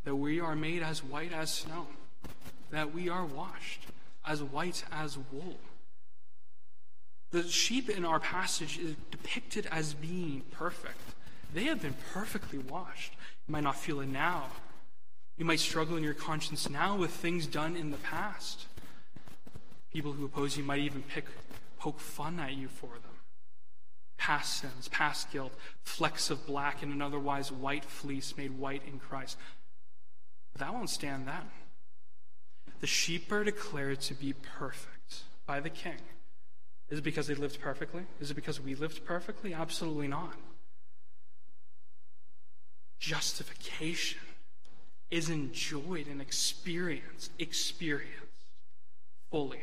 That 0.02 0.16
we 0.16 0.40
are 0.40 0.56
made 0.56 0.82
as 0.82 1.04
white 1.04 1.32
as 1.32 1.54
snow, 1.54 1.86
that 2.72 2.92
we 2.92 3.08
are 3.08 3.24
washed 3.24 3.82
as 4.26 4.42
white 4.42 4.82
as 4.90 5.16
wool. 5.30 5.60
The 7.30 7.44
sheep 7.44 7.88
in 7.88 8.04
our 8.04 8.18
passage 8.18 8.80
is 8.80 8.96
depicted 9.12 9.66
as 9.66 9.94
being 9.94 10.42
perfect. 10.50 10.98
They 11.54 11.66
have 11.66 11.80
been 11.80 11.94
perfectly 12.12 12.58
washed. 12.58 13.12
You 13.48 13.52
might 13.52 13.64
not 13.64 13.76
feel 13.76 14.00
it 14.00 14.08
now. 14.08 14.44
You 15.36 15.44
might 15.44 15.60
struggle 15.60 15.96
in 15.96 16.04
your 16.04 16.14
conscience 16.14 16.68
now 16.68 16.96
with 16.96 17.10
things 17.10 17.46
done 17.46 17.76
in 17.76 17.90
the 17.90 17.96
past. 17.98 18.66
People 19.92 20.12
who 20.12 20.24
oppose 20.24 20.56
you 20.56 20.64
might 20.64 20.80
even 20.80 21.02
pick, 21.02 21.24
poke 21.78 21.98
fun 21.98 22.38
at 22.38 22.54
you 22.54 22.68
for 22.68 22.88
them 22.88 23.18
past 24.18 24.60
sins, 24.60 24.88
past 24.88 25.30
guilt, 25.32 25.52
flecks 25.82 26.28
of 26.28 26.44
black 26.44 26.82
in 26.82 26.92
an 26.92 27.00
otherwise 27.00 27.50
white 27.50 27.84
fleece 27.84 28.36
made 28.36 28.58
white 28.58 28.82
in 28.86 28.98
Christ. 28.98 29.38
But 30.52 30.60
that 30.60 30.74
won't 30.74 30.90
stand 30.90 31.26
that. 31.28 31.46
The 32.80 32.86
sheep 32.86 33.32
are 33.32 33.44
declared 33.44 34.00
to 34.02 34.14
be 34.14 34.34
perfect 34.34 35.22
by 35.46 35.60
the 35.60 35.70
king. 35.70 35.98
Is 36.90 36.98
it 36.98 37.04
because 37.04 37.26
they 37.26 37.34
lived 37.34 37.60
perfectly? 37.60 38.02
Is 38.20 38.30
it 38.30 38.34
because 38.34 38.60
we 38.60 38.74
lived 38.74 39.04
perfectly? 39.04 39.54
Absolutely 39.54 40.08
not. 40.08 40.34
Justification 42.98 44.20
is 45.10 45.30
enjoyed 45.30 46.06
and 46.06 46.20
experienced, 46.20 47.30
experienced 47.38 48.14
fully 49.30 49.60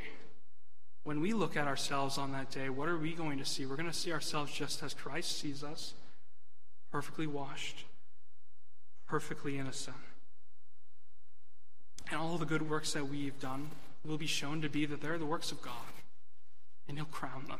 when 1.06 1.22
we 1.22 1.34
look 1.34 1.56
at 1.56 1.68
ourselves 1.68 2.18
on 2.18 2.32
that 2.32 2.50
day, 2.50 2.68
what 2.68 2.90
are 2.90 2.98
we 2.98 3.14
going 3.14 3.38
to 3.38 3.46
see? 3.46 3.68
We're 3.68 3.76
going 3.76 3.88
to 3.88 3.94
see 3.94 4.12
ourselves 4.12 4.52
just 4.52 4.82
as 4.82 4.96
Christ 4.96 5.40
sees 5.40 5.64
us 5.64 5.94
perfectly 6.92 7.28
washed, 7.28 7.86
perfectly 9.08 9.60
innocent. 9.60 9.96
And 12.10 12.20
all 12.20 12.40
the 12.40 12.46
good 12.46 12.68
works 12.68 12.94
that 12.94 13.08
we've 13.08 13.40
done 13.40 13.70
will 14.04 14.18
be 14.18 14.26
shown 14.26 14.62
to 14.62 14.70
be 14.70 14.88
that 14.88 15.00
they're 15.00 15.20
the 15.20 15.28
works 15.28 15.52
of 15.52 15.62
God, 15.62 15.94
and 16.88 16.98
He'll 16.98 17.06
crown 17.06 17.46
them. 17.50 17.60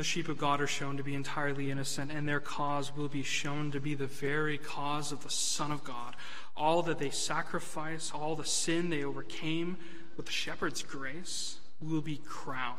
The 0.00 0.04
sheep 0.04 0.30
of 0.30 0.38
God 0.38 0.62
are 0.62 0.66
shown 0.66 0.96
to 0.96 1.02
be 1.02 1.14
entirely 1.14 1.70
innocent, 1.70 2.10
and 2.10 2.26
their 2.26 2.40
cause 2.40 2.96
will 2.96 3.08
be 3.08 3.22
shown 3.22 3.70
to 3.72 3.80
be 3.80 3.94
the 3.94 4.06
very 4.06 4.56
cause 4.56 5.12
of 5.12 5.22
the 5.22 5.28
Son 5.28 5.70
of 5.70 5.84
God. 5.84 6.16
All 6.56 6.82
that 6.84 6.98
they 6.98 7.10
sacrifice, 7.10 8.10
all 8.10 8.34
the 8.34 8.46
sin 8.46 8.88
they 8.88 9.04
overcame, 9.04 9.76
with 10.16 10.24
the 10.24 10.32
shepherd's 10.32 10.82
grace, 10.82 11.58
will 11.82 12.00
be 12.00 12.16
crowned. 12.16 12.78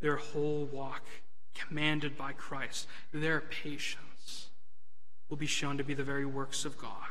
Their 0.00 0.16
whole 0.16 0.66
walk, 0.66 1.00
commanded 1.54 2.18
by 2.18 2.32
Christ, 2.32 2.88
their 3.14 3.40
patience, 3.40 4.50
will 5.30 5.38
be 5.38 5.46
shown 5.46 5.78
to 5.78 5.84
be 5.84 5.94
the 5.94 6.04
very 6.04 6.26
works 6.26 6.66
of 6.66 6.76
God. 6.76 7.08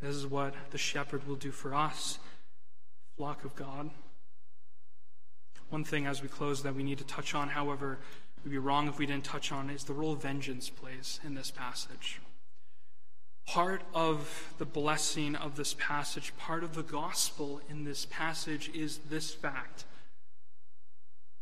This 0.00 0.16
is 0.16 0.26
what 0.26 0.52
the 0.72 0.78
shepherd 0.78 1.28
will 1.28 1.36
do 1.36 1.52
for 1.52 1.76
us, 1.76 2.18
flock 3.16 3.44
of 3.44 3.54
God. 3.54 3.90
One 5.72 5.84
thing 5.84 6.06
as 6.06 6.20
we 6.20 6.28
close 6.28 6.62
that 6.64 6.74
we 6.74 6.82
need 6.82 6.98
to 6.98 7.04
touch 7.04 7.34
on, 7.34 7.48
however, 7.48 7.96
we'd 8.44 8.50
be 8.50 8.58
wrong 8.58 8.88
if 8.88 8.98
we 8.98 9.06
didn't 9.06 9.24
touch 9.24 9.50
on, 9.50 9.70
is 9.70 9.84
the 9.84 9.94
role 9.94 10.14
vengeance 10.14 10.68
plays 10.68 11.18
in 11.24 11.34
this 11.34 11.50
passage. 11.50 12.20
Part 13.46 13.80
of 13.94 14.52
the 14.58 14.66
blessing 14.66 15.34
of 15.34 15.56
this 15.56 15.74
passage, 15.78 16.36
part 16.36 16.62
of 16.62 16.74
the 16.74 16.82
gospel 16.82 17.62
in 17.70 17.84
this 17.84 18.06
passage 18.10 18.70
is 18.74 18.98
this 19.08 19.32
fact 19.32 19.86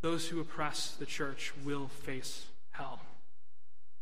those 0.00 0.28
who 0.28 0.38
oppress 0.38 0.92
the 0.92 1.06
church 1.06 1.52
will 1.64 1.88
face 1.88 2.46
hell, 2.70 3.00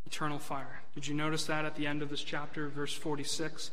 eternal 0.05 0.39
fire. 0.39 0.83
Did 0.95 1.07
you 1.07 1.15
notice 1.15 1.47
that 1.47 1.65
at 1.65 1.75
the 1.75 1.87
end 1.87 2.03
of 2.03 2.11
this 2.11 2.23
chapter, 2.23 2.69
verse 2.69 2.93
46? 2.93 3.71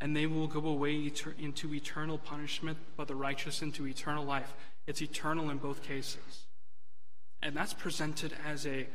And 0.00 0.16
they 0.16 0.26
will 0.26 0.46
go 0.46 0.66
away 0.66 1.10
into 1.38 1.74
eternal 1.74 2.18
punishment, 2.18 2.78
but 2.96 3.08
the 3.08 3.16
righteous 3.16 3.62
into 3.62 3.86
eternal 3.86 4.24
life. 4.24 4.52
It's 4.86 5.02
eternal 5.02 5.50
in 5.50 5.58
both 5.58 5.82
cases. 5.82 6.46
And 7.42 7.56
that's 7.56 7.74
presented 7.74 8.32
as 8.46 8.66
a 8.66 8.86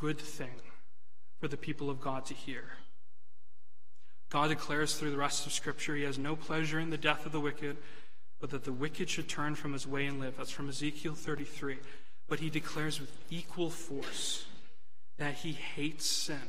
good 0.00 0.18
thing 0.18 0.60
for 1.40 1.48
the 1.48 1.56
people 1.56 1.90
of 1.90 2.00
God 2.00 2.24
to 2.26 2.34
hear. 2.34 2.64
God 4.30 4.48
declares 4.48 4.94
through 4.94 5.10
the 5.10 5.18
rest 5.18 5.44
of 5.44 5.52
Scripture 5.52 5.94
he 5.94 6.04
has 6.04 6.18
no 6.18 6.36
pleasure 6.36 6.78
in 6.78 6.90
the 6.90 6.96
death 6.96 7.26
of 7.26 7.32
the 7.32 7.40
wicked, 7.40 7.76
but 8.40 8.50
that 8.50 8.64
the 8.64 8.72
wicked 8.72 9.10
should 9.10 9.28
turn 9.28 9.54
from 9.54 9.72
his 9.72 9.86
way 9.86 10.06
and 10.06 10.18
live. 10.18 10.36
That's 10.38 10.50
from 10.50 10.68
Ezekiel 10.68 11.14
33. 11.14 11.78
But 12.28 12.40
he 12.40 12.48
declares 12.48 12.98
with 12.98 13.10
equal 13.28 13.70
force 13.70 14.46
that 15.18 15.34
he 15.34 15.52
hates 15.52 16.06
sin 16.06 16.48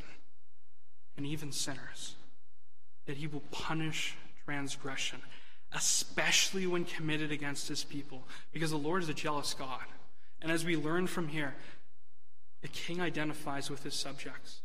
and 1.17 1.25
even 1.25 1.51
sinners, 1.51 2.15
that 3.05 3.17
he 3.17 3.27
will 3.27 3.43
punish 3.51 4.15
transgression, 4.45 5.19
especially 5.71 6.67
when 6.67 6.85
committed 6.85 7.31
against 7.31 7.67
his 7.67 7.83
people, 7.83 8.27
because 8.51 8.71
the 8.71 8.77
Lord 8.77 9.03
is 9.03 9.09
a 9.09 9.13
jealous 9.13 9.53
God. 9.53 9.83
And 10.41 10.51
as 10.51 10.65
we 10.65 10.75
learn 10.75 11.07
from 11.07 11.29
here, 11.29 11.55
the 12.61 12.67
king 12.67 13.01
identifies 13.01 13.69
with 13.69 13.83
his 13.83 13.93
subjects. 13.93 14.61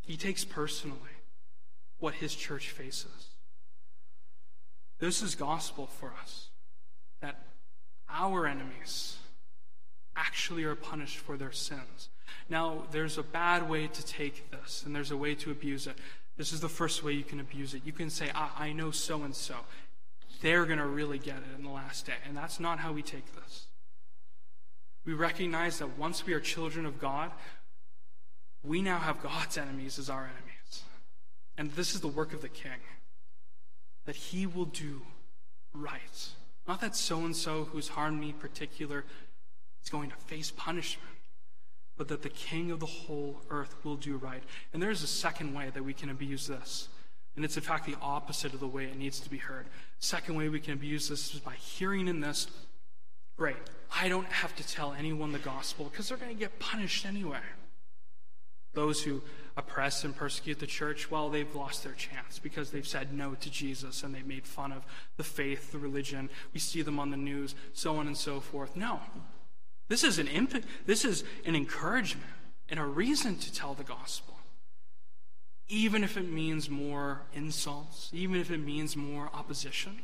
He 0.00 0.16
takes 0.16 0.44
personally 0.44 0.98
what 1.98 2.14
his 2.14 2.34
church 2.34 2.70
faces. 2.70 3.28
This 4.98 5.22
is 5.22 5.34
gospel 5.34 5.86
for 5.86 6.12
us 6.22 6.48
that 7.20 7.36
our 8.08 8.46
enemies 8.46 9.16
actually 10.16 10.64
are 10.64 10.74
punished 10.74 11.18
for 11.18 11.36
their 11.36 11.52
sins. 11.52 12.08
Now, 12.48 12.84
there's 12.90 13.18
a 13.18 13.22
bad 13.22 13.68
way 13.68 13.86
to 13.86 14.06
take 14.06 14.50
this, 14.50 14.82
and 14.84 14.94
there's 14.94 15.10
a 15.10 15.16
way 15.16 15.34
to 15.36 15.50
abuse 15.50 15.86
it. 15.86 15.96
This 16.38 16.52
is 16.52 16.60
the 16.60 16.68
first 16.68 17.02
way 17.02 17.12
you 17.12 17.24
can 17.24 17.40
abuse 17.40 17.74
it. 17.74 17.82
You 17.84 17.92
can 17.92 18.08
say, 18.08 18.30
I, 18.34 18.48
I 18.56 18.72
know 18.72 18.90
so 18.92 19.24
and 19.24 19.34
so. 19.34 19.56
They're 20.40 20.64
going 20.64 20.78
to 20.78 20.86
really 20.86 21.18
get 21.18 21.36
it 21.38 21.58
in 21.58 21.64
the 21.64 21.70
last 21.70 22.06
day. 22.06 22.14
And 22.26 22.36
that's 22.36 22.60
not 22.60 22.78
how 22.78 22.92
we 22.92 23.02
take 23.02 23.34
this. 23.34 23.66
We 25.04 25.14
recognize 25.14 25.80
that 25.80 25.98
once 25.98 26.24
we 26.24 26.32
are 26.32 26.40
children 26.40 26.86
of 26.86 27.00
God, 27.00 27.32
we 28.62 28.82
now 28.82 28.98
have 28.98 29.20
God's 29.20 29.58
enemies 29.58 29.98
as 29.98 30.08
our 30.08 30.24
enemies. 30.24 30.82
And 31.56 31.72
this 31.72 31.94
is 31.94 32.00
the 32.00 32.08
work 32.08 32.32
of 32.32 32.40
the 32.40 32.48
king 32.48 32.80
that 34.04 34.16
he 34.16 34.46
will 34.46 34.64
do 34.64 35.02
right. 35.74 36.28
Not 36.68 36.80
that 36.82 36.94
so 36.94 37.24
and 37.24 37.34
so 37.34 37.64
who's 37.64 37.88
harmed 37.88 38.20
me 38.20 38.32
particular 38.32 39.04
is 39.82 39.90
going 39.90 40.10
to 40.10 40.16
face 40.16 40.50
punishment, 40.50 41.17
but 41.98 42.08
that 42.08 42.22
the 42.22 42.28
king 42.28 42.70
of 42.70 42.80
the 42.80 42.86
whole 42.86 43.42
earth 43.50 43.74
will 43.84 43.96
do 43.96 44.16
right. 44.16 44.42
And 44.72 44.82
there's 44.82 45.02
a 45.02 45.08
second 45.08 45.52
way 45.52 45.70
that 45.74 45.84
we 45.84 45.92
can 45.92 46.08
abuse 46.08 46.46
this. 46.46 46.88
And 47.36 47.44
it's 47.44 47.56
in 47.56 47.62
fact 47.62 47.86
the 47.86 47.96
opposite 48.00 48.54
of 48.54 48.60
the 48.60 48.66
way 48.66 48.84
it 48.84 48.96
needs 48.96 49.20
to 49.20 49.28
be 49.28 49.38
heard. 49.38 49.66
Second 49.98 50.36
way 50.36 50.48
we 50.48 50.60
can 50.60 50.72
abuse 50.72 51.08
this 51.08 51.34
is 51.34 51.40
by 51.40 51.54
hearing 51.54 52.08
in 52.08 52.20
this, 52.20 52.46
great, 53.36 53.56
I 53.94 54.08
don't 54.08 54.26
have 54.26 54.54
to 54.56 54.66
tell 54.66 54.92
anyone 54.92 55.32
the 55.32 55.38
gospel 55.38 55.86
because 55.90 56.08
they're 56.08 56.18
going 56.18 56.34
to 56.34 56.38
get 56.38 56.58
punished 56.58 57.04
anyway. 57.04 57.38
Those 58.74 59.02
who 59.02 59.22
oppress 59.56 60.04
and 60.04 60.14
persecute 60.14 60.60
the 60.60 60.66
church, 60.66 61.10
well, 61.10 61.30
they've 61.30 61.52
lost 61.54 61.82
their 61.82 61.94
chance 61.94 62.38
because 62.38 62.70
they've 62.70 62.86
said 62.86 63.12
no 63.12 63.34
to 63.34 63.50
Jesus 63.50 64.04
and 64.04 64.14
they've 64.14 64.26
made 64.26 64.46
fun 64.46 64.72
of 64.72 64.84
the 65.16 65.24
faith, 65.24 65.72
the 65.72 65.78
religion. 65.78 66.30
We 66.54 66.60
see 66.60 66.82
them 66.82 67.00
on 67.00 67.10
the 67.10 67.16
news, 67.16 67.56
so 67.72 67.96
on 67.96 68.06
and 68.06 68.16
so 68.16 68.38
forth. 68.38 68.76
No. 68.76 69.00
This 69.88 70.04
is 70.04 70.18
an 70.18 70.28
imp- 70.28 70.64
this 70.86 71.04
is 71.04 71.24
an 71.44 71.56
encouragement 71.56 72.30
and 72.68 72.78
a 72.78 72.84
reason 72.84 73.36
to 73.38 73.52
tell 73.52 73.74
the 73.74 73.84
gospel. 73.84 74.34
Even 75.68 76.04
if 76.04 76.16
it 76.16 76.30
means 76.30 76.70
more 76.70 77.22
insults, 77.34 78.10
even 78.12 78.36
if 78.36 78.50
it 78.50 78.58
means 78.58 78.96
more 78.96 79.30
opposition, 79.34 80.00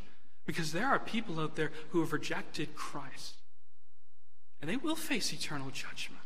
because 0.47 0.73
there 0.73 0.89
are 0.89 0.99
people 0.99 1.41
out 1.41 1.57
there 1.57 1.71
who 1.91 2.01
have 2.01 2.13
rejected 2.13 2.75
Christ. 2.75 3.37
And 4.61 4.71
they 4.71 4.77
will 4.77 4.97
face 4.97 5.33
eternal 5.33 5.71
judgment. 5.71 6.23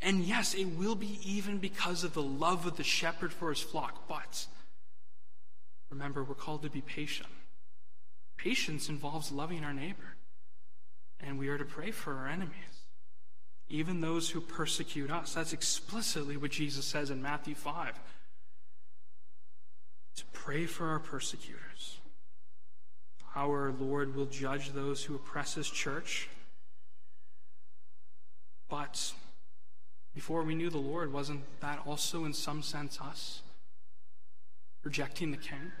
And 0.00 0.20
yes, 0.24 0.54
it 0.54 0.64
will 0.64 0.94
be 0.94 1.18
even 1.24 1.58
because 1.58 2.04
of 2.04 2.14
the 2.14 2.22
love 2.22 2.66
of 2.66 2.76
the 2.76 2.84
shepherd 2.84 3.32
for 3.32 3.50
his 3.50 3.60
flock. 3.60 4.08
But 4.08 4.46
remember, 5.90 6.24
we're 6.24 6.34
called 6.34 6.62
to 6.62 6.70
be 6.70 6.80
patient. 6.80 7.28
Patience 8.36 8.88
involves 8.88 9.30
loving 9.30 9.62
our 9.62 9.74
neighbor. 9.74 10.16
And 11.22 11.38
we 11.38 11.48
are 11.48 11.58
to 11.58 11.64
pray 11.64 11.90
for 11.90 12.14
our 12.14 12.28
enemies, 12.28 12.84
even 13.68 14.00
those 14.00 14.30
who 14.30 14.40
persecute 14.40 15.10
us. 15.10 15.34
That's 15.34 15.52
explicitly 15.52 16.36
what 16.36 16.50
Jesus 16.50 16.86
says 16.86 17.10
in 17.10 17.20
Matthew 17.22 17.54
5. 17.54 17.94
To 20.16 20.24
pray 20.32 20.66
for 20.66 20.88
our 20.88 20.98
persecutors. 20.98 21.98
Our 23.36 23.72
Lord 23.78 24.16
will 24.16 24.26
judge 24.26 24.72
those 24.72 25.04
who 25.04 25.14
oppress 25.14 25.54
his 25.54 25.70
church. 25.70 26.28
But 28.68 29.12
before 30.14 30.42
we 30.42 30.54
knew 30.54 30.70
the 30.70 30.78
Lord, 30.78 31.12
wasn't 31.12 31.42
that 31.60 31.80
also 31.86 32.24
in 32.24 32.32
some 32.32 32.62
sense 32.62 33.00
us? 33.00 33.42
Rejecting 34.82 35.30
the 35.30 35.36
king? 35.36 35.72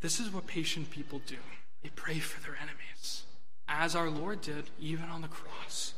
This 0.00 0.20
is 0.20 0.30
what 0.30 0.46
patient 0.46 0.90
people 0.90 1.20
do. 1.26 1.36
They 1.82 1.90
pray 1.90 2.18
for 2.18 2.40
their 2.42 2.56
enemies, 2.56 3.24
as 3.68 3.94
our 3.94 4.10
Lord 4.10 4.40
did, 4.40 4.70
even 4.80 5.06
on 5.06 5.22
the 5.22 5.28
cross. 5.28 5.94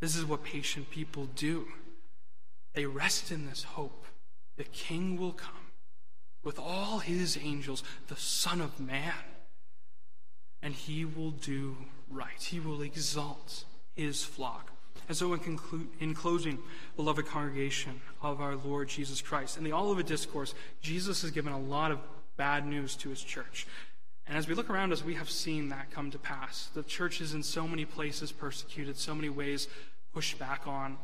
This 0.00 0.16
is 0.16 0.24
what 0.24 0.42
patient 0.42 0.90
people 0.90 1.26
do. 1.36 1.66
They 2.74 2.86
rest 2.86 3.30
in 3.30 3.46
this 3.46 3.62
hope. 3.62 4.06
The 4.56 4.64
king 4.64 5.18
will 5.18 5.32
come 5.32 5.54
with 6.42 6.58
all 6.58 6.98
his 6.98 7.38
angels, 7.40 7.82
the 8.08 8.16
Son 8.16 8.60
of 8.60 8.80
Man, 8.80 9.12
and 10.60 10.74
he 10.74 11.04
will 11.04 11.30
do 11.30 11.76
right. 12.10 12.40
He 12.40 12.60
will 12.60 12.82
exalt 12.82 13.64
his 13.94 14.24
flock. 14.24 14.70
And 15.08 15.16
so, 15.16 15.32
in, 15.34 15.40
conclu- 15.40 15.88
in 16.00 16.14
closing, 16.14 16.58
beloved 16.96 17.26
congregation 17.26 18.00
of 18.22 18.40
our 18.40 18.56
Lord 18.56 18.88
Jesus 18.88 19.20
Christ, 19.20 19.56
in 19.56 19.64
the 19.64 19.72
Olivet 19.72 20.06
Discourse, 20.06 20.54
Jesus 20.80 21.22
has 21.22 21.30
given 21.30 21.52
a 21.52 21.58
lot 21.58 21.90
of 21.90 21.98
bad 22.36 22.66
news 22.66 22.96
to 22.96 23.10
his 23.10 23.22
church. 23.22 23.66
And 24.26 24.36
as 24.36 24.48
we 24.48 24.54
look 24.54 24.70
around 24.70 24.92
us, 24.92 25.04
we 25.04 25.14
have 25.14 25.28
seen 25.28 25.68
that 25.68 25.90
come 25.90 26.10
to 26.10 26.18
pass. 26.18 26.70
The 26.74 26.82
church 26.82 27.20
is 27.20 27.34
in 27.34 27.42
so 27.42 27.66
many 27.66 27.84
places 27.84 28.32
persecuted, 28.32 28.96
so 28.96 29.14
many 29.14 29.28
ways 29.28 29.68
pushed 30.12 30.38
back 30.38 30.66
on. 30.66 30.98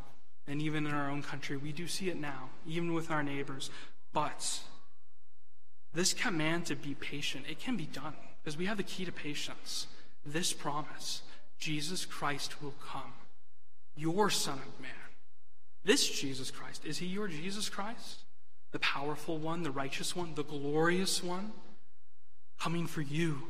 And 0.46 0.62
even 0.62 0.86
in 0.86 0.94
our 0.94 1.10
own 1.10 1.22
country, 1.22 1.56
we 1.56 1.72
do 1.72 1.86
see 1.86 2.08
it 2.08 2.16
now, 2.16 2.50
even 2.66 2.94
with 2.94 3.10
our 3.10 3.22
neighbors. 3.22 3.70
But 4.12 4.60
this 5.92 6.14
command 6.14 6.66
to 6.66 6.76
be 6.76 6.94
patient, 6.94 7.44
it 7.50 7.58
can 7.58 7.76
be 7.76 7.86
done 7.86 8.14
because 8.42 8.56
we 8.56 8.66
have 8.66 8.76
the 8.76 8.82
key 8.82 9.04
to 9.04 9.12
patience 9.12 9.88
this 10.24 10.52
promise 10.52 11.22
Jesus 11.58 12.04
Christ 12.04 12.62
will 12.62 12.74
come, 12.80 13.12
your 13.96 14.30
Son 14.30 14.58
of 14.58 14.80
Man. 14.80 14.90
This 15.84 16.08
Jesus 16.08 16.50
Christ, 16.50 16.84
is 16.84 16.98
he 16.98 17.06
your 17.06 17.28
Jesus 17.28 17.68
Christ? 17.68 18.20
The 18.72 18.78
powerful 18.78 19.38
one, 19.38 19.62
the 19.62 19.70
righteous 19.70 20.14
one, 20.14 20.34
the 20.34 20.44
glorious 20.44 21.22
one? 21.22 21.52
Coming 22.58 22.86
for 22.86 23.02
you, 23.02 23.42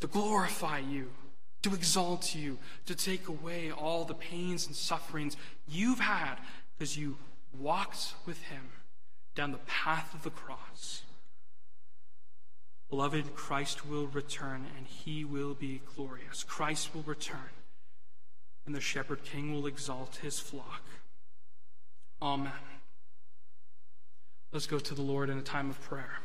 to 0.00 0.06
glorify 0.06 0.78
you, 0.78 1.10
to 1.62 1.74
exalt 1.74 2.34
you, 2.34 2.58
to 2.86 2.94
take 2.94 3.28
away 3.28 3.70
all 3.70 4.04
the 4.04 4.14
pains 4.14 4.66
and 4.66 4.74
sufferings 4.74 5.36
you've 5.68 6.00
had 6.00 6.36
because 6.78 6.96
you 6.96 7.16
walked 7.58 8.14
with 8.24 8.40
him 8.44 8.62
down 9.34 9.52
the 9.52 9.58
path 9.58 10.14
of 10.14 10.22
the 10.22 10.30
cross. 10.30 11.02
Beloved, 12.88 13.34
Christ 13.34 13.86
will 13.86 14.06
return 14.06 14.66
and 14.76 14.86
he 14.86 15.24
will 15.24 15.54
be 15.54 15.80
glorious. 15.94 16.42
Christ 16.42 16.94
will 16.94 17.02
return 17.02 17.50
and 18.66 18.74
the 18.74 18.80
shepherd 18.80 19.24
king 19.24 19.52
will 19.52 19.66
exalt 19.66 20.16
his 20.22 20.38
flock. 20.38 20.82
Amen. 22.22 22.52
Let's 24.52 24.66
go 24.66 24.78
to 24.78 24.94
the 24.94 25.02
Lord 25.02 25.30
in 25.30 25.38
a 25.38 25.42
time 25.42 25.70
of 25.70 25.80
prayer. 25.82 26.18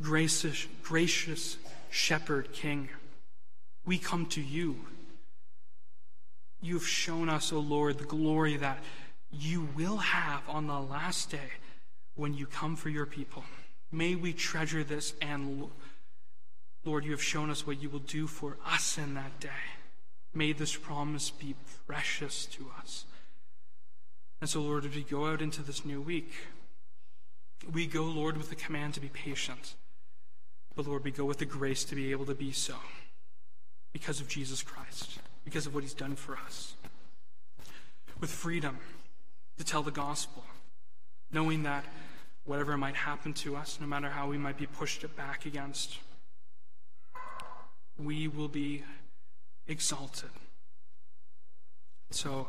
Gracious, 0.00 0.66
gracious 0.82 1.58
shepherd 1.90 2.52
king, 2.52 2.88
we 3.84 3.98
come 3.98 4.26
to 4.26 4.40
you. 4.40 4.76
You've 6.62 6.88
shown 6.88 7.28
us, 7.28 7.52
O 7.52 7.60
Lord, 7.60 7.98
the 7.98 8.04
glory 8.04 8.56
that 8.56 8.78
you 9.30 9.68
will 9.76 9.98
have 9.98 10.42
on 10.48 10.66
the 10.66 10.80
last 10.80 11.30
day 11.30 11.52
when 12.14 12.32
you 12.32 12.46
come 12.46 12.76
for 12.76 12.88
your 12.88 13.06
people. 13.06 13.44
May 13.92 14.14
we 14.14 14.32
treasure 14.32 14.82
this, 14.82 15.12
and 15.20 15.70
Lord, 16.84 17.04
you 17.04 17.10
have 17.10 17.22
shown 17.22 17.50
us 17.50 17.66
what 17.66 17.82
you 17.82 17.90
will 17.90 17.98
do 17.98 18.26
for 18.26 18.56
us 18.66 18.96
in 18.96 19.14
that 19.14 19.38
day. 19.38 19.50
May 20.32 20.52
this 20.52 20.74
promise 20.74 21.30
be 21.30 21.54
precious 21.86 22.46
to 22.46 22.70
us. 22.80 23.04
And 24.44 24.50
so, 24.50 24.60
Lord, 24.60 24.84
as 24.84 24.94
we 24.94 25.04
go 25.04 25.24
out 25.24 25.40
into 25.40 25.62
this 25.62 25.86
new 25.86 26.02
week, 26.02 26.30
we 27.72 27.86
go, 27.86 28.02
Lord, 28.02 28.36
with 28.36 28.50
the 28.50 28.54
command 28.54 28.92
to 28.92 29.00
be 29.00 29.08
patient. 29.08 29.72
But, 30.76 30.86
Lord, 30.86 31.02
we 31.02 31.12
go 31.12 31.24
with 31.24 31.38
the 31.38 31.46
grace 31.46 31.82
to 31.84 31.94
be 31.94 32.10
able 32.10 32.26
to 32.26 32.34
be 32.34 32.52
so 32.52 32.74
because 33.94 34.20
of 34.20 34.28
Jesus 34.28 34.62
Christ, 34.62 35.18
because 35.46 35.64
of 35.64 35.72
what 35.74 35.82
he's 35.82 35.94
done 35.94 36.14
for 36.14 36.36
us. 36.36 36.74
With 38.20 38.28
freedom 38.28 38.76
to 39.56 39.64
tell 39.64 39.82
the 39.82 39.90
gospel, 39.90 40.44
knowing 41.32 41.62
that 41.62 41.86
whatever 42.44 42.76
might 42.76 42.96
happen 42.96 43.32
to 43.32 43.56
us, 43.56 43.78
no 43.80 43.86
matter 43.86 44.10
how 44.10 44.28
we 44.28 44.36
might 44.36 44.58
be 44.58 44.66
pushed 44.66 45.06
back 45.16 45.46
against, 45.46 45.96
we 47.96 48.28
will 48.28 48.48
be 48.48 48.84
exalted. 49.66 50.28
So, 52.10 52.48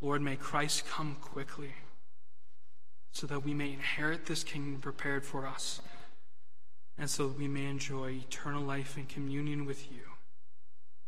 Lord, 0.00 0.22
may 0.22 0.36
Christ 0.36 0.86
come 0.86 1.16
quickly 1.20 1.72
so 3.12 3.26
that 3.26 3.44
we 3.44 3.52
may 3.52 3.72
inherit 3.72 4.26
this 4.26 4.44
kingdom 4.44 4.80
prepared 4.80 5.24
for 5.24 5.46
us 5.46 5.80
and 6.96 7.08
so 7.10 7.28
that 7.28 7.38
we 7.38 7.48
may 7.48 7.66
enjoy 7.66 8.10
eternal 8.10 8.62
life 8.62 8.96
in 8.96 9.06
communion 9.06 9.64
with 9.66 9.90
you. 9.90 10.00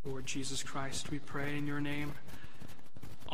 Lord 0.03 0.25
Jesus 0.25 0.63
Christ, 0.63 1.11
we 1.11 1.19
pray 1.19 1.57
in 1.57 1.67
your 1.67 1.79
name. 1.79 2.13